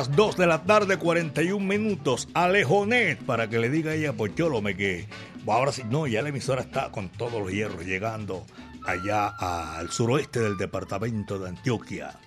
Las 0.00 0.16
2 0.16 0.38
de 0.38 0.46
la 0.46 0.62
tarde, 0.62 0.96
41 0.96 1.62
minutos. 1.62 2.26
Alejonet, 2.32 3.22
para 3.22 3.50
que 3.50 3.58
le 3.58 3.68
diga 3.68 3.92
ella 3.92 4.10
a 4.10 4.12
Pochólome 4.14 4.74
que 4.74 5.06
bueno, 5.44 5.58
ahora 5.58 5.72
sí, 5.72 5.82
no, 5.84 6.06
ya 6.06 6.22
la 6.22 6.30
emisora 6.30 6.62
está 6.62 6.90
con 6.90 7.10
todos 7.10 7.34
los 7.34 7.52
hierros 7.52 7.84
llegando 7.84 8.46
allá 8.86 9.26
al 9.28 9.90
suroeste 9.90 10.40
del 10.40 10.56
departamento 10.56 11.38
de 11.38 11.50
Antioquia. 11.50 12.18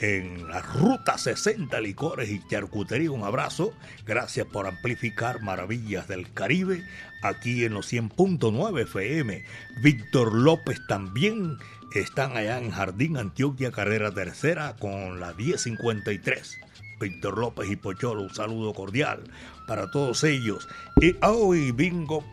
En 0.00 0.48
la 0.48 0.62
ruta 0.62 1.16
60 1.16 1.80
licores 1.80 2.28
y 2.28 2.44
charcutería, 2.48 3.12
un 3.12 3.22
abrazo. 3.22 3.72
Gracias 4.04 4.48
por 4.48 4.66
amplificar 4.66 5.42
maravillas 5.42 6.08
del 6.08 6.32
Caribe 6.32 6.84
aquí 7.22 7.64
en 7.64 7.74
los 7.74 7.92
100.9 7.92 8.82
FM. 8.82 9.44
Víctor 9.80 10.34
López 10.34 10.80
también 10.88 11.56
están 11.94 12.36
allá 12.36 12.58
en 12.58 12.72
Jardín 12.72 13.16
Antioquia, 13.16 13.70
carrera 13.70 14.10
tercera 14.10 14.74
con 14.74 15.20
la 15.20 15.34
1053. 15.34 16.58
Víctor 17.02 17.36
López 17.38 17.70
y 17.70 17.76
Pocholo, 17.76 18.22
un 18.22 18.34
saludo 18.34 18.72
cordial 18.72 19.24
para 19.66 19.90
todos 19.90 20.24
ellos. 20.24 20.68
Y 21.00 21.16
hoy 21.22 21.72
bingo 21.72 22.24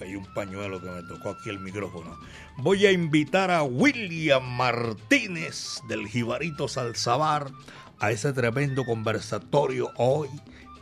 hay 0.00 0.14
un 0.14 0.26
pañuelo 0.34 0.80
que 0.80 0.90
me 0.90 1.02
tocó 1.02 1.30
aquí 1.30 1.50
el 1.50 1.58
micrófono. 1.58 2.18
Voy 2.58 2.86
a 2.86 2.92
invitar 2.92 3.50
a 3.50 3.62
William 3.62 4.44
Martínez 4.44 5.80
del 5.88 6.06
Jibarito 6.06 6.68
Salzabar 6.68 7.50
a 7.98 8.10
ese 8.10 8.32
tremendo 8.32 8.84
conversatorio 8.84 9.90
hoy 9.96 10.28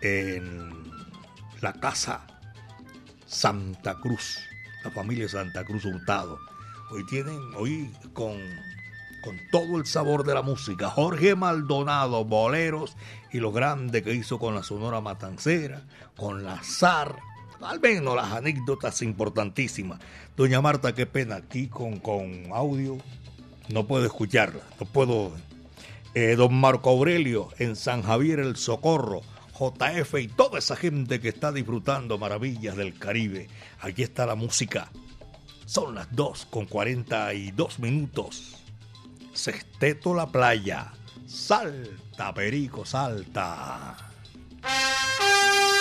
en 0.03 0.71
la 1.61 1.73
casa 1.73 2.27
Santa 3.27 3.99
Cruz, 4.01 4.39
la 4.85 4.91
familia 4.91 5.29
Santa 5.29 5.65
Cruz 5.65 5.85
Hurtado. 5.85 6.39
Hoy 6.91 7.05
tienen, 7.07 7.39
hoy 7.57 7.91
con, 8.13 8.37
con 9.27 9.41
todo 9.51 9.77
el 9.79 9.87
sabor 9.87 10.25
de 10.25 10.35
la 10.35 10.43
música, 10.43 10.89
Jorge 10.89 11.35
Maldonado, 11.35 12.25
boleros 12.25 12.97
y 13.33 13.41
lo 13.41 13.51
grande 13.51 14.05
que 14.05 14.15
hizo 14.15 14.39
con 14.39 14.55
la 14.55 14.63
Sonora 14.63 15.01
Matancera, 15.01 15.83
con 16.17 16.45
la 16.45 16.63
ZAR, 16.63 17.17
al 17.61 17.81
menos 17.81 18.15
las 18.15 18.31
anécdotas 18.31 19.03
importantísimas. 19.03 19.99
Doña 20.37 20.61
Marta, 20.61 20.95
qué 20.95 21.07
pena, 21.07 21.35
aquí 21.35 21.67
con, 21.67 21.99
con 21.99 22.53
audio 22.53 22.99
no 23.69 23.89
puedo 23.89 24.07
escucharla, 24.07 24.63
no 24.79 24.87
puedo. 24.87 25.33
Eh, 26.15 26.37
don 26.37 26.55
Marco 26.55 26.91
Aurelio 26.91 27.49
en 27.59 27.75
San 27.75 28.03
Javier 28.03 28.39
el 28.39 28.55
Socorro, 28.55 29.23
JF 29.59 30.21
y 30.21 30.29
toda 30.29 30.61
esa 30.61 30.77
gente 30.77 31.19
que 31.19 31.31
está 31.31 31.51
disfrutando 31.51 32.17
maravillas 32.17 32.77
del 32.77 32.97
Caribe. 32.97 33.49
Aquí 33.81 34.05
está 34.05 34.25
la 34.25 34.37
música. 34.37 34.93
Son 35.65 35.97
las 35.97 36.15
2 36.15 36.47
con 36.47 36.67
42 36.67 37.81
minutos. 37.81 38.56
Sexteto 39.37 40.15
la 40.15 40.27
playa. 40.27 40.93
Salta, 41.27 42.33
Perico, 42.33 42.85
salta. 42.85 43.95
Salta, 44.63 45.76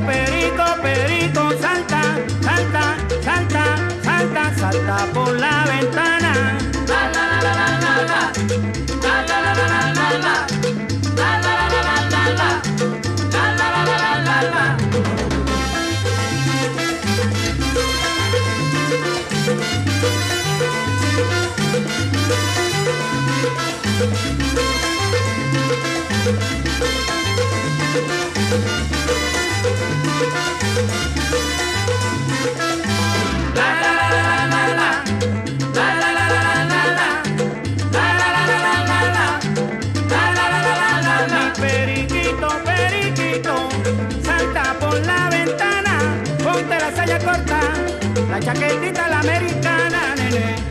perito, 0.00 0.64
perito. 0.80 1.31
La 47.24 48.40
chaquetita 48.40 49.08
la 49.08 49.20
americana, 49.20 50.14
nene. 50.16 50.61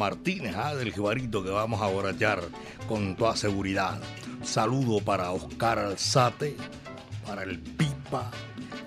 Martínez, 0.00 0.56
ah, 0.56 0.74
del 0.74 0.94
jibarito 0.94 1.44
que 1.44 1.50
vamos 1.50 1.82
a 1.82 1.86
borrachar 1.86 2.40
con 2.88 3.16
toda 3.16 3.36
seguridad. 3.36 4.00
Saludo 4.42 5.04
para 5.04 5.30
Oscar 5.30 5.78
Alzate, 5.78 6.56
para 7.26 7.42
el 7.42 7.58
Pipa, 7.58 8.30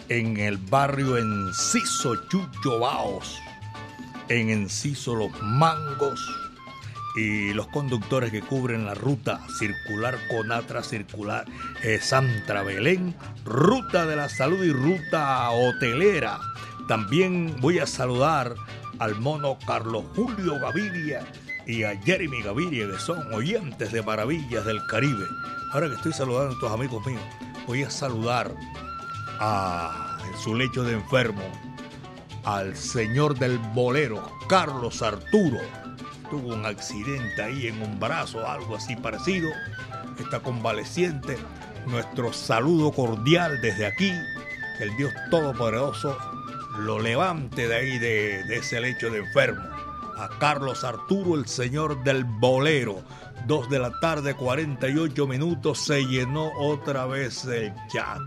en 0.10 0.38
el 0.38 0.58
barrio 0.58 1.20
Enciso 1.20 2.16
Chucho 2.30 2.80
Baos, 2.80 3.38
en 4.28 4.50
Enciso 4.50 5.14
Los 5.14 5.40
Mangos 5.44 6.20
y 7.16 7.54
los 7.54 7.68
conductores 7.68 8.32
que 8.32 8.42
cubren 8.42 8.88
la 8.88 8.96
ruta 8.96 9.40
circular 9.60 10.18
Conatra 10.32 10.82
Circular 10.82 11.46
eh, 11.84 12.00
Santra 12.02 12.64
Belén, 12.64 13.16
ruta 13.46 14.08
de 14.08 14.16
la 14.16 14.30
salud 14.30 14.64
y 14.64 14.72
ruta 14.72 15.48
hotelera. 15.52 16.40
También 16.88 17.56
voy 17.62 17.78
a 17.78 17.86
saludar 17.86 18.56
al 19.00 19.16
mono 19.20 19.58
Carlos 19.66 20.06
Julio 20.16 20.60
Gaviria 20.60 21.26
y 21.66 21.84
a 21.84 22.00
Jeremy 22.02 22.42
Gaviria, 22.42 22.88
que 22.90 23.00
son 23.00 23.34
oyentes 23.34 23.92
de 23.92 24.02
Maravillas 24.02 24.66
del 24.66 24.86
Caribe. 24.88 25.26
Ahora 25.72 25.90
que 25.90 25.96
estoy 25.96 26.14
saludando 26.14 26.52
a 26.52 26.54
estos 26.54 26.72
amigos 26.72 27.06
míos, 27.06 27.22
voy 27.68 27.84
a 27.84 27.90
saludar 27.90 28.54
a 29.40 30.18
en 30.28 30.38
su 30.40 30.56
lecho 30.56 30.84
de 30.84 30.94
enfermo 30.94 31.44
al 32.44 32.76
señor 32.76 33.38
del 33.38 33.58
bolero, 33.58 34.32
Carlos 34.48 35.02
Arturo. 35.02 35.60
Tuvo 36.30 36.54
un 36.54 36.66
accidente 36.66 37.42
ahí 37.42 37.68
en 37.68 37.82
un 37.82 38.00
brazo, 38.00 38.48
algo 38.48 38.76
así 38.76 38.96
parecido. 38.96 39.50
Está 40.20 40.40
convaleciente. 40.40 41.38
Nuestro 41.86 42.34
saludo 42.34 42.92
cordial 42.92 43.62
desde 43.62 43.86
aquí. 43.86 44.12
El 44.80 44.96
Dios 44.98 45.14
Todopoderoso 45.30 46.18
lo 46.78 47.00
levante 47.00 47.68
de 47.68 47.76
ahí, 47.76 48.00
de, 48.00 48.42
ese 48.56 48.80
lecho 48.80 49.10
de 49.10 49.20
enfermo. 49.20 49.64
A 50.18 50.30
Carlos 50.40 50.84
Arturo, 50.84 51.36
el 51.36 51.48
señor 51.48 52.04
del 52.04 52.24
bolero. 52.24 53.04
Dos 53.46 53.70
de 53.70 53.80
la 53.80 53.92
tarde, 54.00 54.36
48 54.36 55.28
minutos. 55.28 55.86
Se 55.86 56.06
llenó 56.06 56.52
otra 56.60 57.06
vez 57.06 57.46
el 57.46 57.74
chat. 57.92 58.20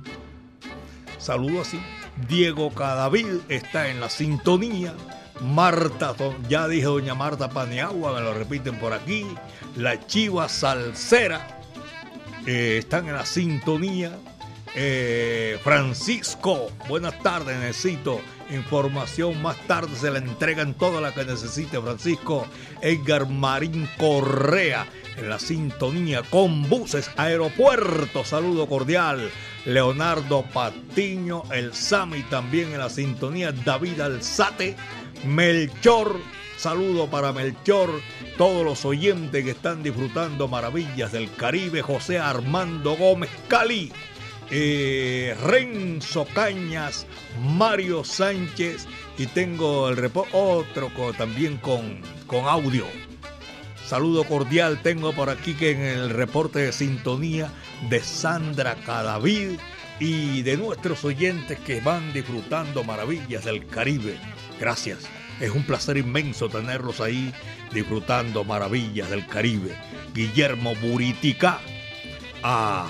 Saludo 1.18 1.62
así. 1.62 1.80
Diego 2.28 2.72
Cadavid 2.72 3.40
está 3.48 3.88
en 3.88 4.00
la 4.00 4.08
sintonía. 4.08 4.94
Marta, 5.40 6.14
ya 6.48 6.66
dije 6.66 6.84
doña 6.86 7.14
Marta 7.14 7.50
Paniagua, 7.50 8.14
me 8.14 8.20
lo 8.20 8.32
repiten 8.32 8.78
por 8.78 8.92
aquí. 8.94 9.26
La 9.76 10.06
Chiva 10.06 10.48
Salsera 10.48 11.60
eh, 12.46 12.78
están 12.78 13.08
en 13.08 13.14
la 13.14 13.26
sintonía. 13.26 14.18
Eh, 14.74 15.58
Francisco, 15.62 16.70
buenas 16.88 17.22
tardes, 17.22 17.58
necesito 17.58 18.20
información. 18.50 19.40
Más 19.42 19.56
tarde 19.66 19.96
se 19.96 20.10
la 20.10 20.18
entregan 20.18 20.74
toda 20.74 21.00
la 21.00 21.12
que 21.12 21.24
necesite, 21.24 21.80
Francisco. 21.80 22.46
Edgar 22.82 23.28
Marín 23.28 23.88
Correa 23.98 24.86
en 25.16 25.28
la 25.28 25.38
sintonía 25.38 26.22
con 26.22 26.68
buses, 26.68 27.10
aeropuerto, 27.16 28.24
saludo 28.24 28.66
cordial. 28.66 29.30
Leonardo 29.64 30.44
Patiño, 30.52 31.42
el 31.52 31.74
Sami 31.74 32.22
también 32.24 32.72
en 32.72 32.78
la 32.78 32.90
sintonía. 32.90 33.52
David 33.52 34.00
Alzate, 34.00 34.76
Melchor, 35.24 36.16
saludo 36.56 37.08
para 37.08 37.32
Melchor. 37.32 37.90
Todos 38.36 38.64
los 38.64 38.84
oyentes 38.84 39.44
que 39.44 39.52
están 39.52 39.82
disfrutando 39.82 40.46
maravillas 40.46 41.12
del 41.12 41.32
Caribe. 41.34 41.82
José 41.82 42.18
Armando 42.18 42.96
Gómez 42.96 43.30
Cali 43.48 43.92
eh, 44.50 45.36
Renzo 45.42 46.26
Cañas, 46.34 47.06
Mario 47.40 48.04
Sánchez 48.04 48.86
y 49.18 49.26
tengo 49.26 49.88
el 49.88 49.96
repo 49.96 50.26
otro 50.32 50.90
también 51.16 51.56
con, 51.58 52.00
con 52.26 52.46
audio. 52.46 52.86
Saludo 53.86 54.24
cordial 54.24 54.80
tengo 54.82 55.12
por 55.12 55.30
aquí 55.30 55.54
que 55.54 55.70
en 55.70 55.80
el 55.82 56.10
reporte 56.10 56.58
de 56.58 56.72
sintonía 56.72 57.52
de 57.88 58.00
Sandra 58.00 58.74
Cadavid 58.74 59.58
y 60.00 60.42
de 60.42 60.56
nuestros 60.56 61.04
oyentes 61.04 61.58
que 61.60 61.80
van 61.80 62.12
disfrutando 62.12 62.84
maravillas 62.84 63.44
del 63.44 63.66
Caribe. 63.66 64.18
Gracias. 64.58 65.08
Es 65.40 65.50
un 65.50 65.64
placer 65.64 65.98
inmenso 65.98 66.48
tenerlos 66.48 67.00
ahí 67.00 67.32
disfrutando 67.72 68.42
maravillas 68.42 69.10
del 69.10 69.26
Caribe. 69.26 69.76
Guillermo 70.14 70.74
Buritica. 70.76 71.60
Ah, 72.42 72.88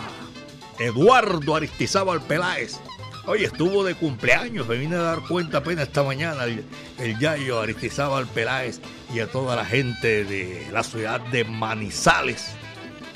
Eduardo 0.78 1.56
Aristizábal 1.56 2.22
Peláez. 2.22 2.78
Oye, 3.26 3.46
estuvo 3.46 3.82
de 3.82 3.94
cumpleaños, 3.94 4.68
me 4.68 4.76
vine 4.76 4.94
a 4.96 5.00
dar 5.00 5.20
cuenta 5.20 5.58
apenas 5.58 5.88
esta 5.88 6.04
mañana 6.04 6.44
el, 6.44 6.64
el 6.98 7.18
Yayo 7.18 7.60
Aristizábal 7.60 8.26
Peláez 8.26 8.80
y 9.12 9.18
a 9.18 9.26
toda 9.26 9.56
la 9.56 9.64
gente 9.64 10.24
de 10.24 10.68
la 10.72 10.84
ciudad 10.84 11.20
de 11.20 11.44
Manizales. 11.44 12.52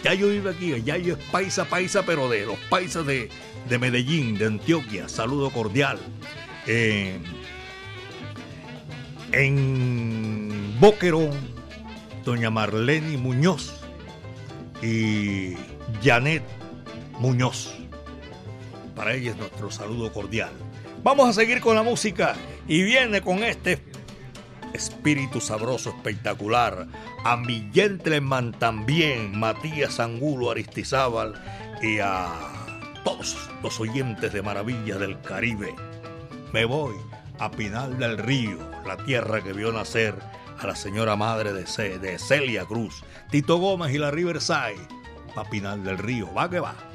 Yayo 0.03 0.29
vive 0.29 0.51
aquí, 0.51 0.73
el 0.73 0.85
Yayo 0.85 1.15
es 1.15 1.25
paisa, 1.31 1.65
paisa, 1.67 2.05
pero 2.05 2.29
de 2.29 2.45
los 2.47 2.59
paisas 2.69 3.07
de, 3.07 3.29
de 3.69 3.79
Medellín, 3.79 4.37
de 4.37 4.47
Antioquia. 4.47 5.09
Saludo 5.09 5.51
cordial. 5.51 6.01
Eh, 6.67 7.19
en 9.33 10.77
Boquerón, 10.81 11.31
doña 12.25 12.51
Marlene 12.51 13.17
Muñoz 13.17 13.75
y 14.83 15.55
Janet 16.03 16.43
Muñoz. 17.21 17.75
Para 18.97 19.12
ella 19.14 19.33
es 19.33 19.37
nuestro 19.37 19.71
saludo 19.71 20.11
cordial. 20.11 20.53
Vamos 21.03 21.29
a 21.29 21.33
seguir 21.35 21.61
con 21.61 21.77
la 21.77 21.83
música 21.83 22.35
y 22.66 22.83
viene 22.83 23.21
con 23.21 23.45
este 23.45 23.83
espíritu 24.73 25.39
sabroso 25.39 25.91
espectacular. 25.91 26.87
A 27.23 27.37
mi 27.37 27.71
gentleman 27.75 28.53
también, 28.53 29.39
Matías 29.39 30.01
Angulo 30.01 30.51
Aristizábal 30.51 31.35
y 31.83 31.99
a 31.99 32.33
todos 33.05 33.37
los 33.62 33.79
oyentes 33.81 34.33
de 34.33 34.41
Maravillas 34.41 34.99
del 34.99 35.21
Caribe. 35.21 35.75
Me 36.55 36.64
voy 36.64 36.95
a 37.39 37.51
Pinal 37.51 37.99
del 37.99 38.16
Río, 38.16 38.59
la 38.87 38.97
tierra 38.97 39.43
que 39.43 39.53
vio 39.53 39.73
nacer 39.73 40.14
a 40.59 40.66
la 40.66 40.75
señora 40.75 41.16
madre 41.16 41.53
de, 41.53 41.99
de 41.99 42.18
Celia 42.18 42.64
Cruz, 42.64 43.05
Tito 43.31 43.59
Gómez 43.59 43.95
y 43.95 43.99
la 43.99 44.11
Riverside. 44.11 44.89
A 45.37 45.45
Pinal 45.45 45.85
del 45.85 45.99
Río, 45.99 46.33
va 46.33 46.49
que 46.49 46.61
va. 46.61 46.89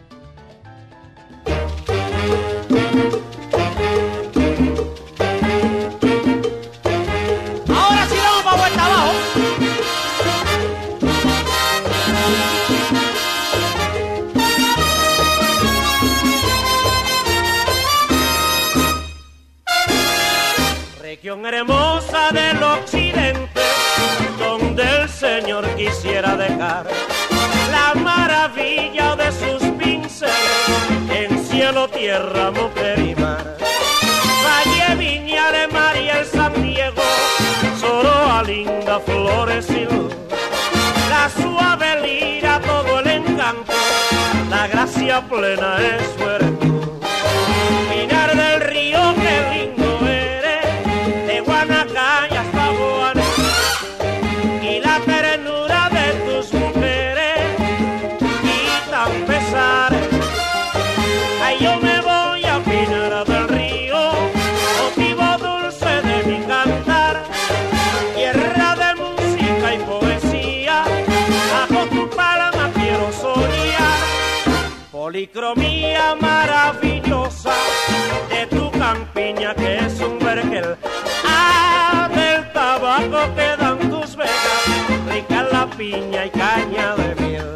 Caña 86.30 86.96
de 86.96 87.16
miel. 87.22 87.56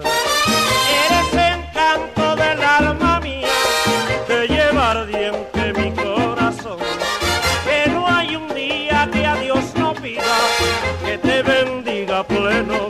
Eres 1.05 1.33
encanto 1.33 2.35
del 2.35 2.61
alma 2.61 3.19
mía, 3.19 3.47
te 4.27 4.47
lleva 4.47 4.91
ardiente 4.91 5.73
mi 5.73 5.91
corazón. 5.91 6.77
Que 7.65 7.89
no 7.89 8.07
hay 8.07 8.35
un 8.35 8.47
día 8.53 9.09
que 9.11 9.25
a 9.25 9.35
Dios 9.35 9.63
no 9.75 9.93
pida 9.93 10.37
que 11.05 11.17
te 11.17 11.41
bendiga 11.43 12.23
pleno 12.23 12.88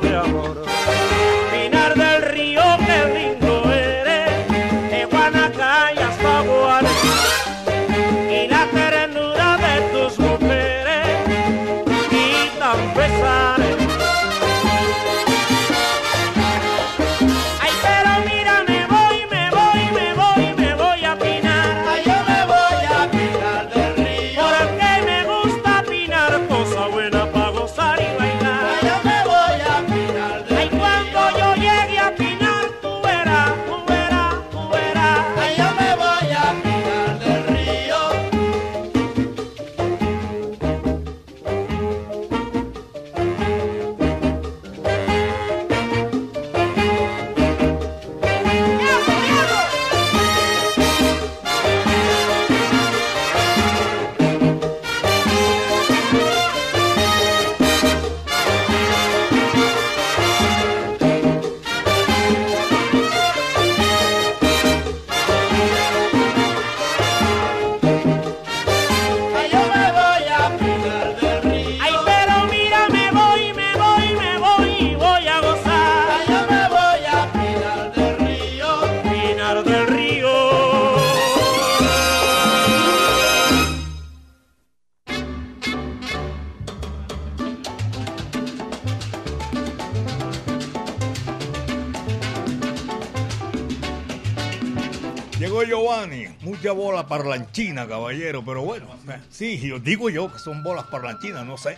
parlanchina, 97.50 97.88
caballero, 97.88 98.44
pero 98.46 98.62
bueno, 98.62 98.88
sí, 99.30 99.60
yo 99.60 99.80
digo 99.80 100.10
yo 100.10 100.32
que 100.32 100.40
son 100.40 100.64
bolas 100.64 100.86
parlanchinas, 100.86 101.46
no 101.46 101.58
sé. 101.58 101.78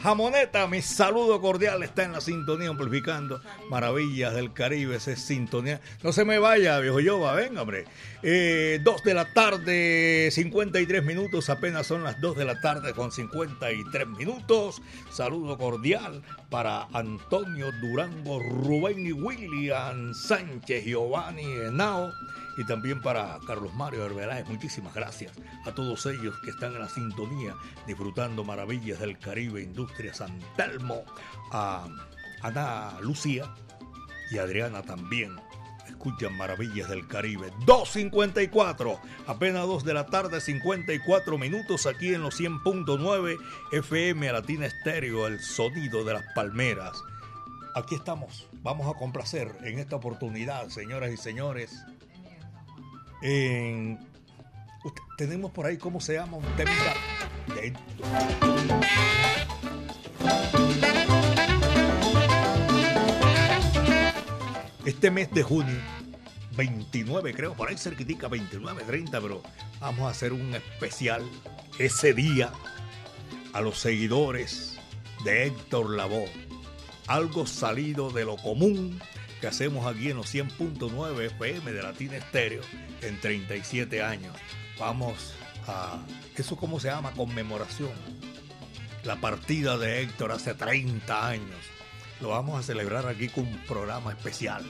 Jamoneta, 0.00 0.68
mi 0.68 0.80
saludo 0.80 1.40
cordial 1.40 1.82
está 1.82 2.04
en 2.04 2.12
la 2.12 2.20
sintonía 2.20 2.68
amplificando 2.68 3.40
maravillas 3.68 4.32
del 4.32 4.52
Caribe, 4.52 4.94
esa 4.94 5.10
es 5.10 5.22
sintonía. 5.22 5.80
No 6.04 6.12
se 6.12 6.24
me 6.24 6.38
vaya, 6.38 6.78
viejo 6.78 7.00
Yoba, 7.00 7.34
venga, 7.34 7.62
hombre. 7.62 7.84
Eh, 8.22 8.78
dos 8.84 9.02
de 9.02 9.14
la 9.14 9.32
tarde, 9.32 10.28
53 10.30 11.04
minutos, 11.04 11.50
apenas 11.50 11.88
son 11.88 12.04
las 12.04 12.20
dos 12.20 12.36
de 12.36 12.44
la 12.44 12.60
tarde 12.60 12.92
con 12.92 13.10
53 13.10 14.06
minutos. 14.06 14.80
Saludo 15.10 15.58
cordial 15.58 16.22
para 16.50 16.88
Antonio 16.92 17.70
Durango, 17.72 18.40
Rubén 18.40 19.06
y 19.06 19.12
William 19.12 20.14
Sánchez, 20.14 20.84
Giovanni 20.84 21.44
Henao 21.44 22.10
y 22.56 22.64
también 22.64 23.00
para 23.00 23.38
Carlos 23.46 23.72
Mario 23.74 24.04
Herbeláez. 24.04 24.48
Muchísimas 24.48 24.94
gracias 24.94 25.32
a 25.64 25.72
todos 25.72 26.06
ellos 26.06 26.34
que 26.42 26.50
están 26.50 26.74
en 26.74 26.80
la 26.80 26.88
sintonía 26.88 27.54
disfrutando 27.86 28.44
maravillas 28.44 28.98
del 29.00 29.18
Caribe, 29.18 29.62
Industria 29.62 30.14
San 30.14 30.38
Telmo, 30.56 31.04
a 31.52 31.86
Ana 32.42 32.98
Lucía 33.00 33.54
y 34.30 34.38
Adriana 34.38 34.82
también. 34.82 35.36
Escuchan 35.98 36.36
maravillas 36.36 36.88
del 36.88 37.08
Caribe. 37.08 37.50
2.54, 37.66 39.00
apenas 39.26 39.66
2 39.66 39.84
de 39.84 39.94
la 39.94 40.06
tarde, 40.06 40.40
54 40.40 41.36
minutos 41.38 41.86
aquí 41.86 42.14
en 42.14 42.22
los 42.22 42.40
100.9 42.40 43.36
FM 43.72 44.30
Latina 44.30 44.66
Estéreo, 44.66 45.26
el 45.26 45.40
sonido 45.40 46.04
de 46.04 46.12
las 46.14 46.22
palmeras. 46.36 47.02
Aquí 47.74 47.96
estamos, 47.96 48.46
vamos 48.62 48.86
a 48.86 48.96
complacer 48.96 49.52
en 49.64 49.80
esta 49.80 49.96
oportunidad, 49.96 50.68
señoras 50.68 51.10
y 51.10 51.16
señores. 51.16 51.72
Tenemos 55.16 55.50
por 55.50 55.66
ahí 55.66 55.78
cómo 55.78 56.00
se 56.00 56.14
llama 56.14 56.36
un 56.36 56.44
tema 56.56 56.70
de 57.56 57.74
este 64.88 65.10
mes 65.10 65.30
de 65.32 65.42
junio 65.42 65.76
29 66.56 67.34
creo 67.34 67.54
por 67.54 67.68
ahí 67.68 67.76
cerquitica 67.76 68.28
29 68.28 68.82
30 68.84 69.20
pero 69.20 69.42
vamos 69.80 70.06
a 70.06 70.10
hacer 70.10 70.32
un 70.32 70.54
especial 70.54 71.22
ese 71.78 72.14
día 72.14 72.50
a 73.52 73.60
los 73.60 73.78
seguidores 73.78 74.78
de 75.24 75.46
Héctor 75.46 75.90
Lavoe 75.90 76.30
algo 77.06 77.46
salido 77.46 78.10
de 78.10 78.24
lo 78.24 78.36
común 78.36 78.98
que 79.40 79.46
hacemos 79.46 79.86
aquí 79.86 80.10
en 80.10 80.16
los 80.16 80.34
100.9 80.34 81.26
FM 81.26 81.72
de 81.72 81.82
Latina 81.82 82.16
Estéreo 82.16 82.62
en 83.02 83.20
37 83.20 84.02
años. 84.02 84.34
Vamos 84.78 85.32
a, 85.66 86.02
¿eso 86.36 86.56
cómo 86.56 86.80
se 86.80 86.88
llama? 86.88 87.12
Conmemoración. 87.12 87.92
La 89.04 89.16
partida 89.20 89.78
de 89.78 90.02
Héctor 90.02 90.32
hace 90.32 90.54
30 90.54 91.28
años. 91.28 91.77
Lo 92.20 92.28
vamos 92.30 92.58
a 92.58 92.62
celebrar 92.62 93.06
aquí 93.06 93.28
con 93.28 93.44
un 93.44 93.58
programa 93.66 94.12
especial. 94.12 94.64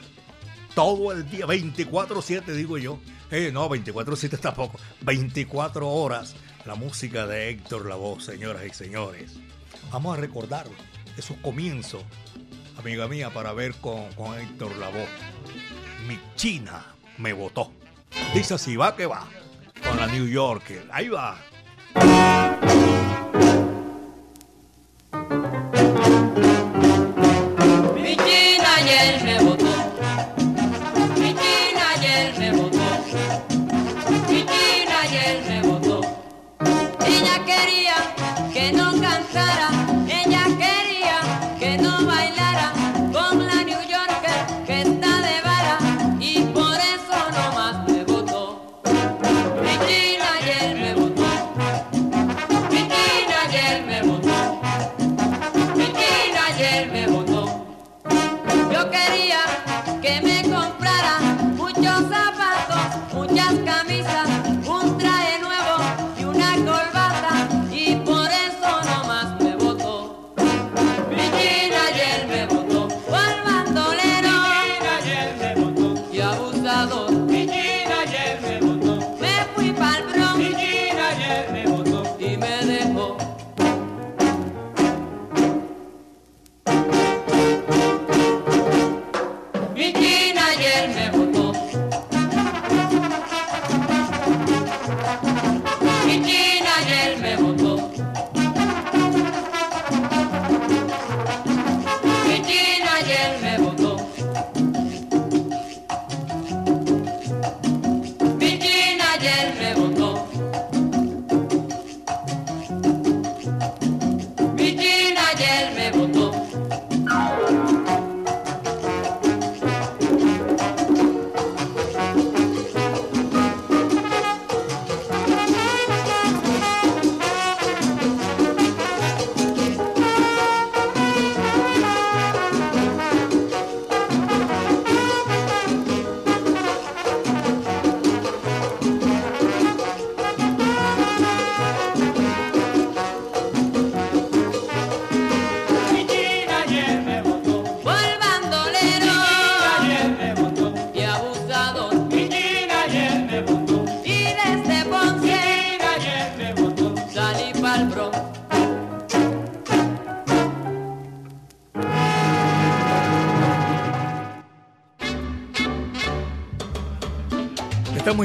Todo 0.74 1.12
el 1.12 1.28
día, 1.28 1.46
24-7 1.46 2.44
digo 2.46 2.78
yo. 2.78 2.98
Eh, 3.30 3.50
no, 3.52 3.68
24-7 3.68 4.38
tampoco. 4.38 4.78
24 5.02 5.88
horas 5.88 6.34
la 6.64 6.74
música 6.74 7.26
de 7.26 7.50
Héctor 7.50 7.86
Lavoe, 7.86 8.20
señoras 8.20 8.64
y 8.66 8.70
señores. 8.70 9.34
Vamos 9.90 10.16
a 10.16 10.20
recordar 10.20 10.66
esos 11.16 11.36
comienzos 11.38 12.04
amiga 12.78 13.08
mía, 13.08 13.30
para 13.30 13.52
ver 13.52 13.74
con, 13.74 14.10
con 14.12 14.38
Héctor 14.38 14.76
Lavoe. 14.76 15.06
Mi 16.06 16.18
China 16.36 16.84
me 17.18 17.32
votó. 17.32 17.72
Dice 18.34 18.54
así, 18.54 18.76
va 18.76 18.96
que 18.96 19.06
va. 19.06 19.26
Con 19.86 19.96
la 19.98 20.06
New 20.06 20.26
Yorker. 20.26 20.88
Ahí 20.92 21.08
va. 21.08 21.38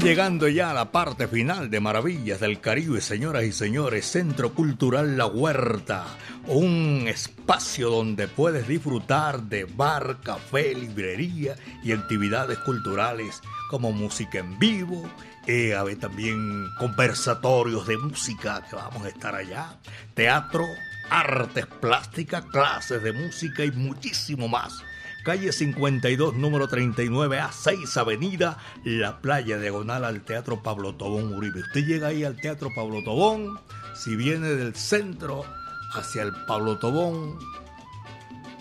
Llegando 0.04 0.50
ya 0.50 0.72
a 0.72 0.74
la 0.74 0.92
parte 0.92 1.30
final 1.30 1.70
de 1.70 1.80
Maravillas 1.80 2.42
del 2.42 2.60
Caribe, 2.60 3.00
señoras 3.00 3.46
y 3.46 3.54
señores. 3.54 4.06
Centro 4.06 4.54
Cultural 4.54 5.18
La 5.18 5.28
Huerta, 5.28 6.04
un 6.46 7.06
espacio 7.08 7.90
donde 7.90 8.28
puedes 8.28 8.68
disfrutar 8.68 9.44
de 9.44 9.64
bar, 9.64 10.18
café, 10.22 10.76
librería 10.76 11.56
y 11.86 11.94
actividades 11.94 12.58
culturales 12.60 13.40
como 13.70 13.94
música 13.94 14.40
en 14.40 14.60
vivo. 14.60 15.10
Eh, 15.48 15.74
también 16.02 16.68
conversatorios 16.80 17.88
de 17.88 17.98
música 17.98 18.62
que 18.70 18.76
vamos 18.76 19.06
a 19.06 19.08
estar 19.10 19.34
allá. 19.34 19.78
Teatro, 20.16 20.66
artes 21.10 21.66
plásticas, 21.66 22.44
clases 22.48 23.02
de 23.04 23.14
música 23.14 23.64
y 23.64 23.72
muchísimo 23.72 24.50
más 24.50 24.84
calle 25.24 25.52
52, 25.52 26.36
número 26.36 26.68
39 26.68 27.40
a 27.40 27.52
6 27.52 27.98
Avenida 27.98 28.58
La 28.84 29.22
Playa, 29.22 29.58
diagonal 29.58 30.04
al 30.06 30.22
Teatro 30.22 30.62
Pablo 30.62 30.96
Tobón 30.96 31.34
Uribe. 31.34 31.62
Usted 31.62 31.86
llega 31.86 32.08
ahí 32.08 32.24
al 32.24 32.36
Teatro 32.36 32.70
Pablo 32.76 33.04
Tobón, 33.04 33.60
si 33.96 34.16
viene 34.16 34.50
del 34.50 34.76
centro 34.76 35.46
hacia 35.94 36.24
el 36.24 36.34
Pablo 36.46 36.78
Tobón, 36.78 37.40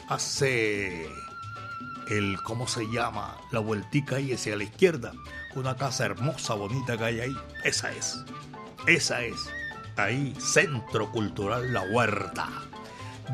hace 0.08 1.08
el, 2.08 2.40
¿cómo 2.44 2.68
se 2.68 2.84
llama? 2.90 3.36
La 3.50 3.58
vueltica 3.60 4.16
ahí 4.16 4.32
hacia 4.32 4.56
la 4.56 4.64
izquierda, 4.64 5.12
una 5.54 5.76
casa 5.76 6.04
hermosa, 6.04 6.54
bonita 6.54 6.96
que 6.96 7.04
hay 7.04 7.20
ahí. 7.20 7.36
Esa 7.64 7.92
es, 7.92 8.24
esa 8.86 9.22
es. 9.22 9.48
Ahí, 9.96 10.34
Centro 10.38 11.10
Cultural 11.10 11.72
La 11.72 11.82
Huerta. 11.82 12.72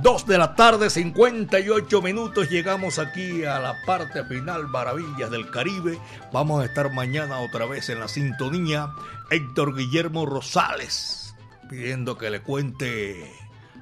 2 0.03 0.26
de 0.26 0.38
la 0.38 0.55
tarde, 0.55 0.90
58 0.90 2.03
minutos. 2.03 2.49
Llegamos 2.51 3.01
aquí 3.01 3.44
a 3.44 3.59
la 3.59 3.74
parte 3.84 4.24
final, 4.24 4.68
Maravillas 4.68 5.28
del 5.28 5.51
Caribe. 5.51 5.99
Vamos 6.32 6.62
a 6.62 6.66
estar 6.66 6.92
mañana 6.92 7.40
otra 7.40 7.66
vez 7.66 7.88
en 7.88 7.99
la 7.99 8.07
sintonía. 8.07 8.92
Héctor 9.30 9.74
Guillermo 9.74 10.24
Rosales, 10.24 11.34
pidiendo 11.68 12.16
que 12.16 12.30
le 12.30 12.42
cuente 12.42 13.32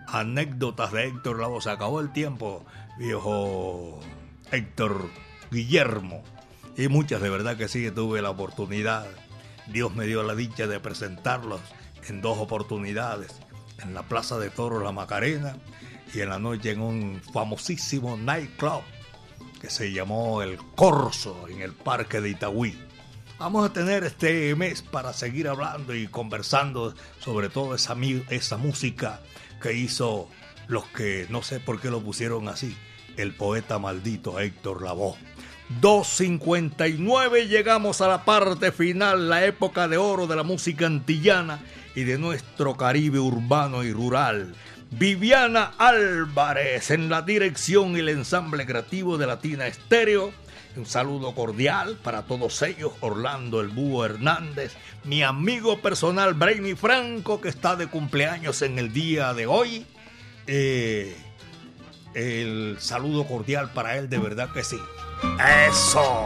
anécdotas 0.07 0.91
de 0.93 1.07
Héctor 1.09 1.39
Lavoe. 1.39 1.61
Se 1.61 1.71
acabó 1.71 2.01
el 2.01 2.11
tiempo, 2.13 2.65
viejo 2.99 4.01
Héctor 4.53 5.11
Guillermo. 5.51 6.23
Y 6.79 6.89
muchas, 6.89 7.21
de 7.21 7.29
verdad 7.29 7.59
que 7.59 7.69
sí, 7.69 7.91
tuve 7.91 8.23
la 8.23 8.31
oportunidad. 8.31 9.07
Dios 9.67 9.95
me 9.95 10.07
dio 10.07 10.23
la 10.23 10.35
dicha 10.35 10.67
de 10.67 10.81
presentarlos 10.81 11.61
en 12.09 12.23
dos 12.23 12.39
oportunidades. 12.39 13.35
En 13.83 13.93
la 13.93 14.05
Plaza 14.05 14.39
de 14.39 14.49
Toros 14.49 14.83
La 14.83 14.93
Macarena 14.93 15.57
y 16.15 16.21
en 16.21 16.29
la 16.29 16.39
noche 16.39 16.73
en 16.73 16.81
un 16.81 17.21
famosísimo 17.33 18.17
nightclub 18.17 18.83
que 19.61 19.71
se 19.71 19.93
llamó 19.93 20.43
El 20.43 20.59
Corso 20.75 21.49
en 21.49 21.61
el 21.63 21.73
Parque 21.73 22.21
de 22.21 22.31
Itagüí. 22.31 22.79
Vamos 23.39 23.69
a 23.69 23.73
tener 23.73 24.05
este 24.05 24.55
mes 24.55 24.83
para 24.83 25.13
seguir 25.13 25.49
hablando 25.49 25.95
y 25.95 26.07
conversando 26.07 26.95
sobre 27.21 27.49
todo 27.49 27.75
esa, 27.75 27.97
esa 28.31 28.57
música 28.57 29.21
que 29.61 29.75
hizo 29.75 30.29
los 30.69 30.85
que 30.87 31.27
no 31.29 31.43
sé 31.43 31.61
por 31.61 31.81
qué 31.81 31.91
lo 31.91 32.01
pusieron 32.01 32.49
así, 32.49 32.77
el 33.17 33.35
poeta 33.35 33.79
maldito 33.79 34.41
Héctor 34.41 34.83
Lavoe. 34.83 35.17
2.59 35.81 37.49
llegamos 37.49 38.01
a 38.01 38.09
la 38.09 38.25
parte 38.25 38.71
final, 38.71 39.29
la 39.29 39.45
época 39.45 39.89
de 39.89 39.97
oro 39.97 40.27
de 40.27 40.37
la 40.37 40.45
música 40.45 40.87
antillana 40.87 41.61
y 41.97 42.05
de 42.05 42.19
nuestro 42.19 42.77
Caribe 42.77 43.19
urbano 43.19 43.83
y 43.83 43.93
rural. 43.93 44.55
Viviana 44.91 45.73
Álvarez 45.79 46.91
en 46.91 47.09
la 47.09 47.23
dirección 47.23 47.97
y 47.97 48.01
el 48.01 48.09
ensamble 48.09 48.67
creativo 48.67 49.19
de 49.19 49.27
Latina 49.27 49.67
Estéreo. 49.67 50.33
Un 50.77 50.87
saludo 50.87 51.35
cordial 51.35 51.99
para 52.03 52.23
todos 52.23 52.61
ellos, 52.63 52.93
Orlando 53.01 53.61
El 53.61 53.69
Búho 53.69 54.05
Hernández, 54.05 54.75
mi 55.05 55.23
amigo 55.23 55.81
personal 55.81 56.35
Brainy 56.35 56.75
Franco, 56.75 57.41
que 57.41 57.49
está 57.49 57.77
de 57.77 57.87
cumpleaños 57.87 58.61
en 58.63 58.79
el 58.79 58.93
día 58.93 59.33
de 59.33 59.47
hoy. 59.47 59.87
Eh, 60.47 61.17
el 62.15 62.77
saludo 62.79 63.27
cordial 63.27 63.73
para 63.73 63.97
él, 63.97 64.11
de 64.11 64.19
verdad 64.19 64.51
que 64.53 64.65
sí. 64.65 64.79
Eso. 65.69 66.25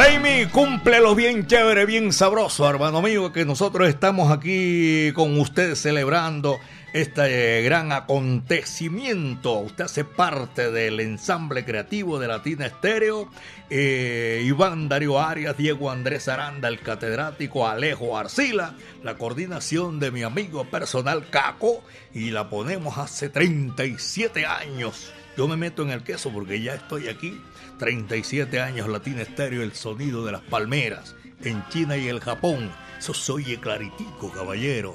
Raimi, 0.00 0.46
cúmplelo 0.46 1.14
bien 1.14 1.46
chévere, 1.46 1.84
bien 1.84 2.14
sabroso, 2.14 2.66
hermano 2.66 3.02
mío, 3.02 3.34
que 3.34 3.44
nosotros 3.44 3.86
estamos 3.86 4.32
aquí 4.32 5.12
con 5.12 5.38
ustedes 5.38 5.78
celebrando 5.78 6.58
este 6.94 7.60
gran 7.60 7.92
acontecimiento. 7.92 9.58
Usted 9.58 9.84
hace 9.84 10.06
parte 10.06 10.70
del 10.70 11.00
ensamble 11.00 11.66
creativo 11.66 12.18
de 12.18 12.28
Latina 12.28 12.64
Estéreo. 12.64 13.28
Eh, 13.68 14.42
Iván 14.46 14.88
Darío 14.88 15.20
Arias, 15.20 15.58
Diego 15.58 15.90
Andrés 15.90 16.28
Aranda, 16.28 16.68
el 16.68 16.80
catedrático 16.80 17.68
Alejo 17.68 18.16
Arcila, 18.16 18.76
la 19.04 19.18
coordinación 19.18 20.00
de 20.00 20.10
mi 20.10 20.22
amigo 20.22 20.64
personal 20.64 21.28
Caco, 21.28 21.84
y 22.14 22.30
la 22.30 22.48
ponemos 22.48 22.96
hace 22.96 23.28
37 23.28 24.46
años. 24.46 25.12
Yo 25.36 25.46
me 25.46 25.58
meto 25.58 25.82
en 25.82 25.90
el 25.90 26.02
queso 26.02 26.32
porque 26.32 26.62
ya 26.62 26.72
estoy 26.72 27.08
aquí. 27.08 27.38
37 27.80 28.60
años 28.60 28.88
Latina 28.88 29.22
Estéreo, 29.22 29.62
el 29.62 29.72
sonido 29.72 30.22
de 30.26 30.32
las 30.32 30.42
palmeras, 30.42 31.16
en 31.42 31.66
China 31.70 31.96
y 31.96 32.08
el 32.08 32.20
Japón. 32.20 32.70
Eso 32.98 33.14
se 33.14 33.32
oye 33.32 33.58
claritico, 33.58 34.30
caballero. 34.30 34.94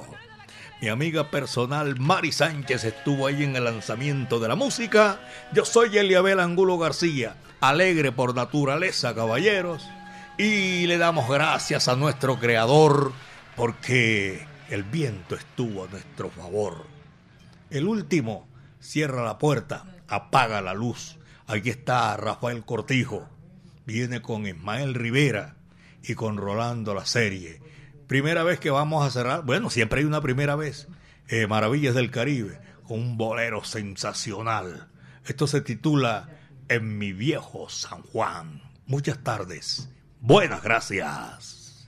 Mi 0.83 0.89
amiga 0.89 1.31
personal 1.31 1.99
Mari 1.99 2.31
Sánchez 2.31 2.83
estuvo 2.83 3.25
ahí 3.25 3.43
en 3.43 3.55
el 3.55 3.63
lanzamiento 3.63 4.39
de 4.39 4.49
la 4.49 4.55
música. 4.55 5.19
Yo 5.51 5.65
soy 5.65 5.97
Eliabel 5.97 6.39
Angulo 6.39 6.77
García, 6.77 7.37
alegre 7.59 8.11
por 8.11 8.35
naturaleza, 8.35 9.15
caballeros. 9.15 9.83
Y 10.37 10.85
le 10.85 10.99
damos 10.99 11.27
gracias 11.27 11.87
a 11.87 11.95
nuestro 11.95 12.37
creador 12.37 13.13
porque 13.55 14.45
el 14.69 14.83
viento 14.83 15.33
estuvo 15.33 15.85
a 15.85 15.87
nuestro 15.87 16.29
favor. 16.29 16.85
El 17.71 17.87
último 17.87 18.47
cierra 18.79 19.23
la 19.23 19.39
puerta, 19.39 19.85
apaga 20.07 20.61
la 20.61 20.75
luz. 20.75 21.17
Aquí 21.47 21.69
está 21.69 22.17
Rafael 22.17 22.65
Cortijo. 22.65 23.29
Viene 23.85 24.21
con 24.21 24.47
Ismael 24.47 24.95
Rivera 24.95 25.55
y 26.03 26.15
con 26.15 26.37
Rolando 26.37 26.93
la 26.93 27.05
serie. 27.05 27.61
Primera 28.07 28.43
vez 28.43 28.59
que 28.59 28.71
vamos 28.71 29.05
a 29.05 29.11
cerrar, 29.11 29.43
bueno, 29.43 29.69
siempre 29.69 29.99
hay 29.99 30.05
una 30.05 30.21
primera 30.21 30.55
vez, 30.55 30.87
eh, 31.27 31.47
Maravillas 31.47 31.95
del 31.95 32.11
Caribe, 32.11 32.59
con 32.87 32.99
un 32.99 33.17
bolero 33.17 33.63
sensacional. 33.63 34.87
Esto 35.25 35.47
se 35.47 35.61
titula 35.61 36.29
En 36.67 36.97
mi 36.97 37.13
viejo 37.13 37.69
San 37.69 38.01
Juan. 38.01 38.61
Muchas 38.87 39.23
tardes. 39.23 39.89
Buenas 40.21 40.63
gracias. 40.63 41.87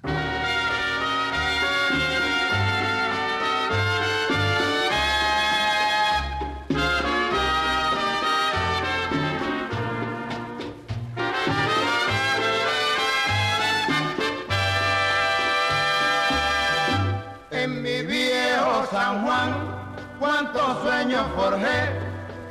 Cuántos 20.68 20.84
sueños 20.84 21.26
forjé 21.36 21.92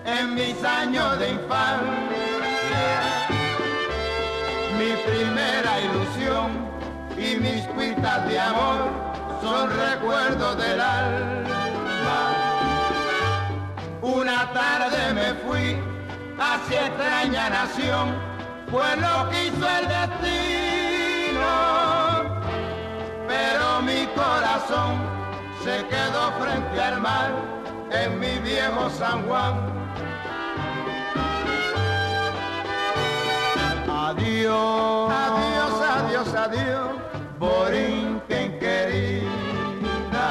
en 0.05 0.35
mis 0.35 0.65
años 0.65 1.19
de 1.19 1.31
infancia. 1.31 1.87
Mi 4.79 4.93
primera 5.11 5.81
ilusión 5.81 6.67
y 7.17 7.37
mis 7.37 7.67
cuitas 7.69 8.29
de 8.29 8.39
amor 8.39 8.91
son 9.43 9.71
recuerdos 9.71 10.57
del 10.57 10.81
alma. 10.81 11.45
Una 14.03 14.53
tarde 14.53 15.13
me 15.15 15.35
fui 15.47 15.77
hacia 16.39 16.87
extraña 16.87 17.51
nación, 17.51 18.15
fue 18.71 18.97
lo 18.97 19.31
que 19.31 19.47
hizo 19.47 19.69
el 19.69 19.89
destino 19.89 20.47
pero 23.27 23.83
mi 23.83 24.07
corazón 24.15 25.01
se 25.65 25.85
quedó 25.89 26.33
frente 26.41 26.81
al 26.81 27.01
mar 27.01 27.57
en 28.05 28.19
mi 28.21 28.39
viejo 28.39 28.91
San 28.91 29.23
Juan. 29.27 29.55
Adiós, 33.89 35.11
adiós, 35.27 35.75
adiós, 35.97 36.35
adiós, 36.35 36.91
Borinquen 37.39 38.59
querida. 38.59 40.27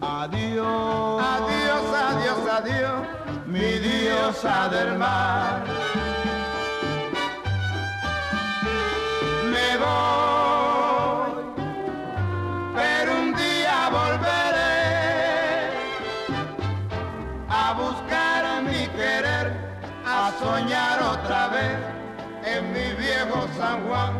Adiós, 0.00 1.22
adiós, 1.34 1.84
adiós, 2.08 2.40
adiós, 2.58 3.00
mi 3.46 3.78
diosa 3.78 4.68
del 4.68 4.98
mar. 4.98 5.89
Viejo 23.78 23.94
San 23.94 24.19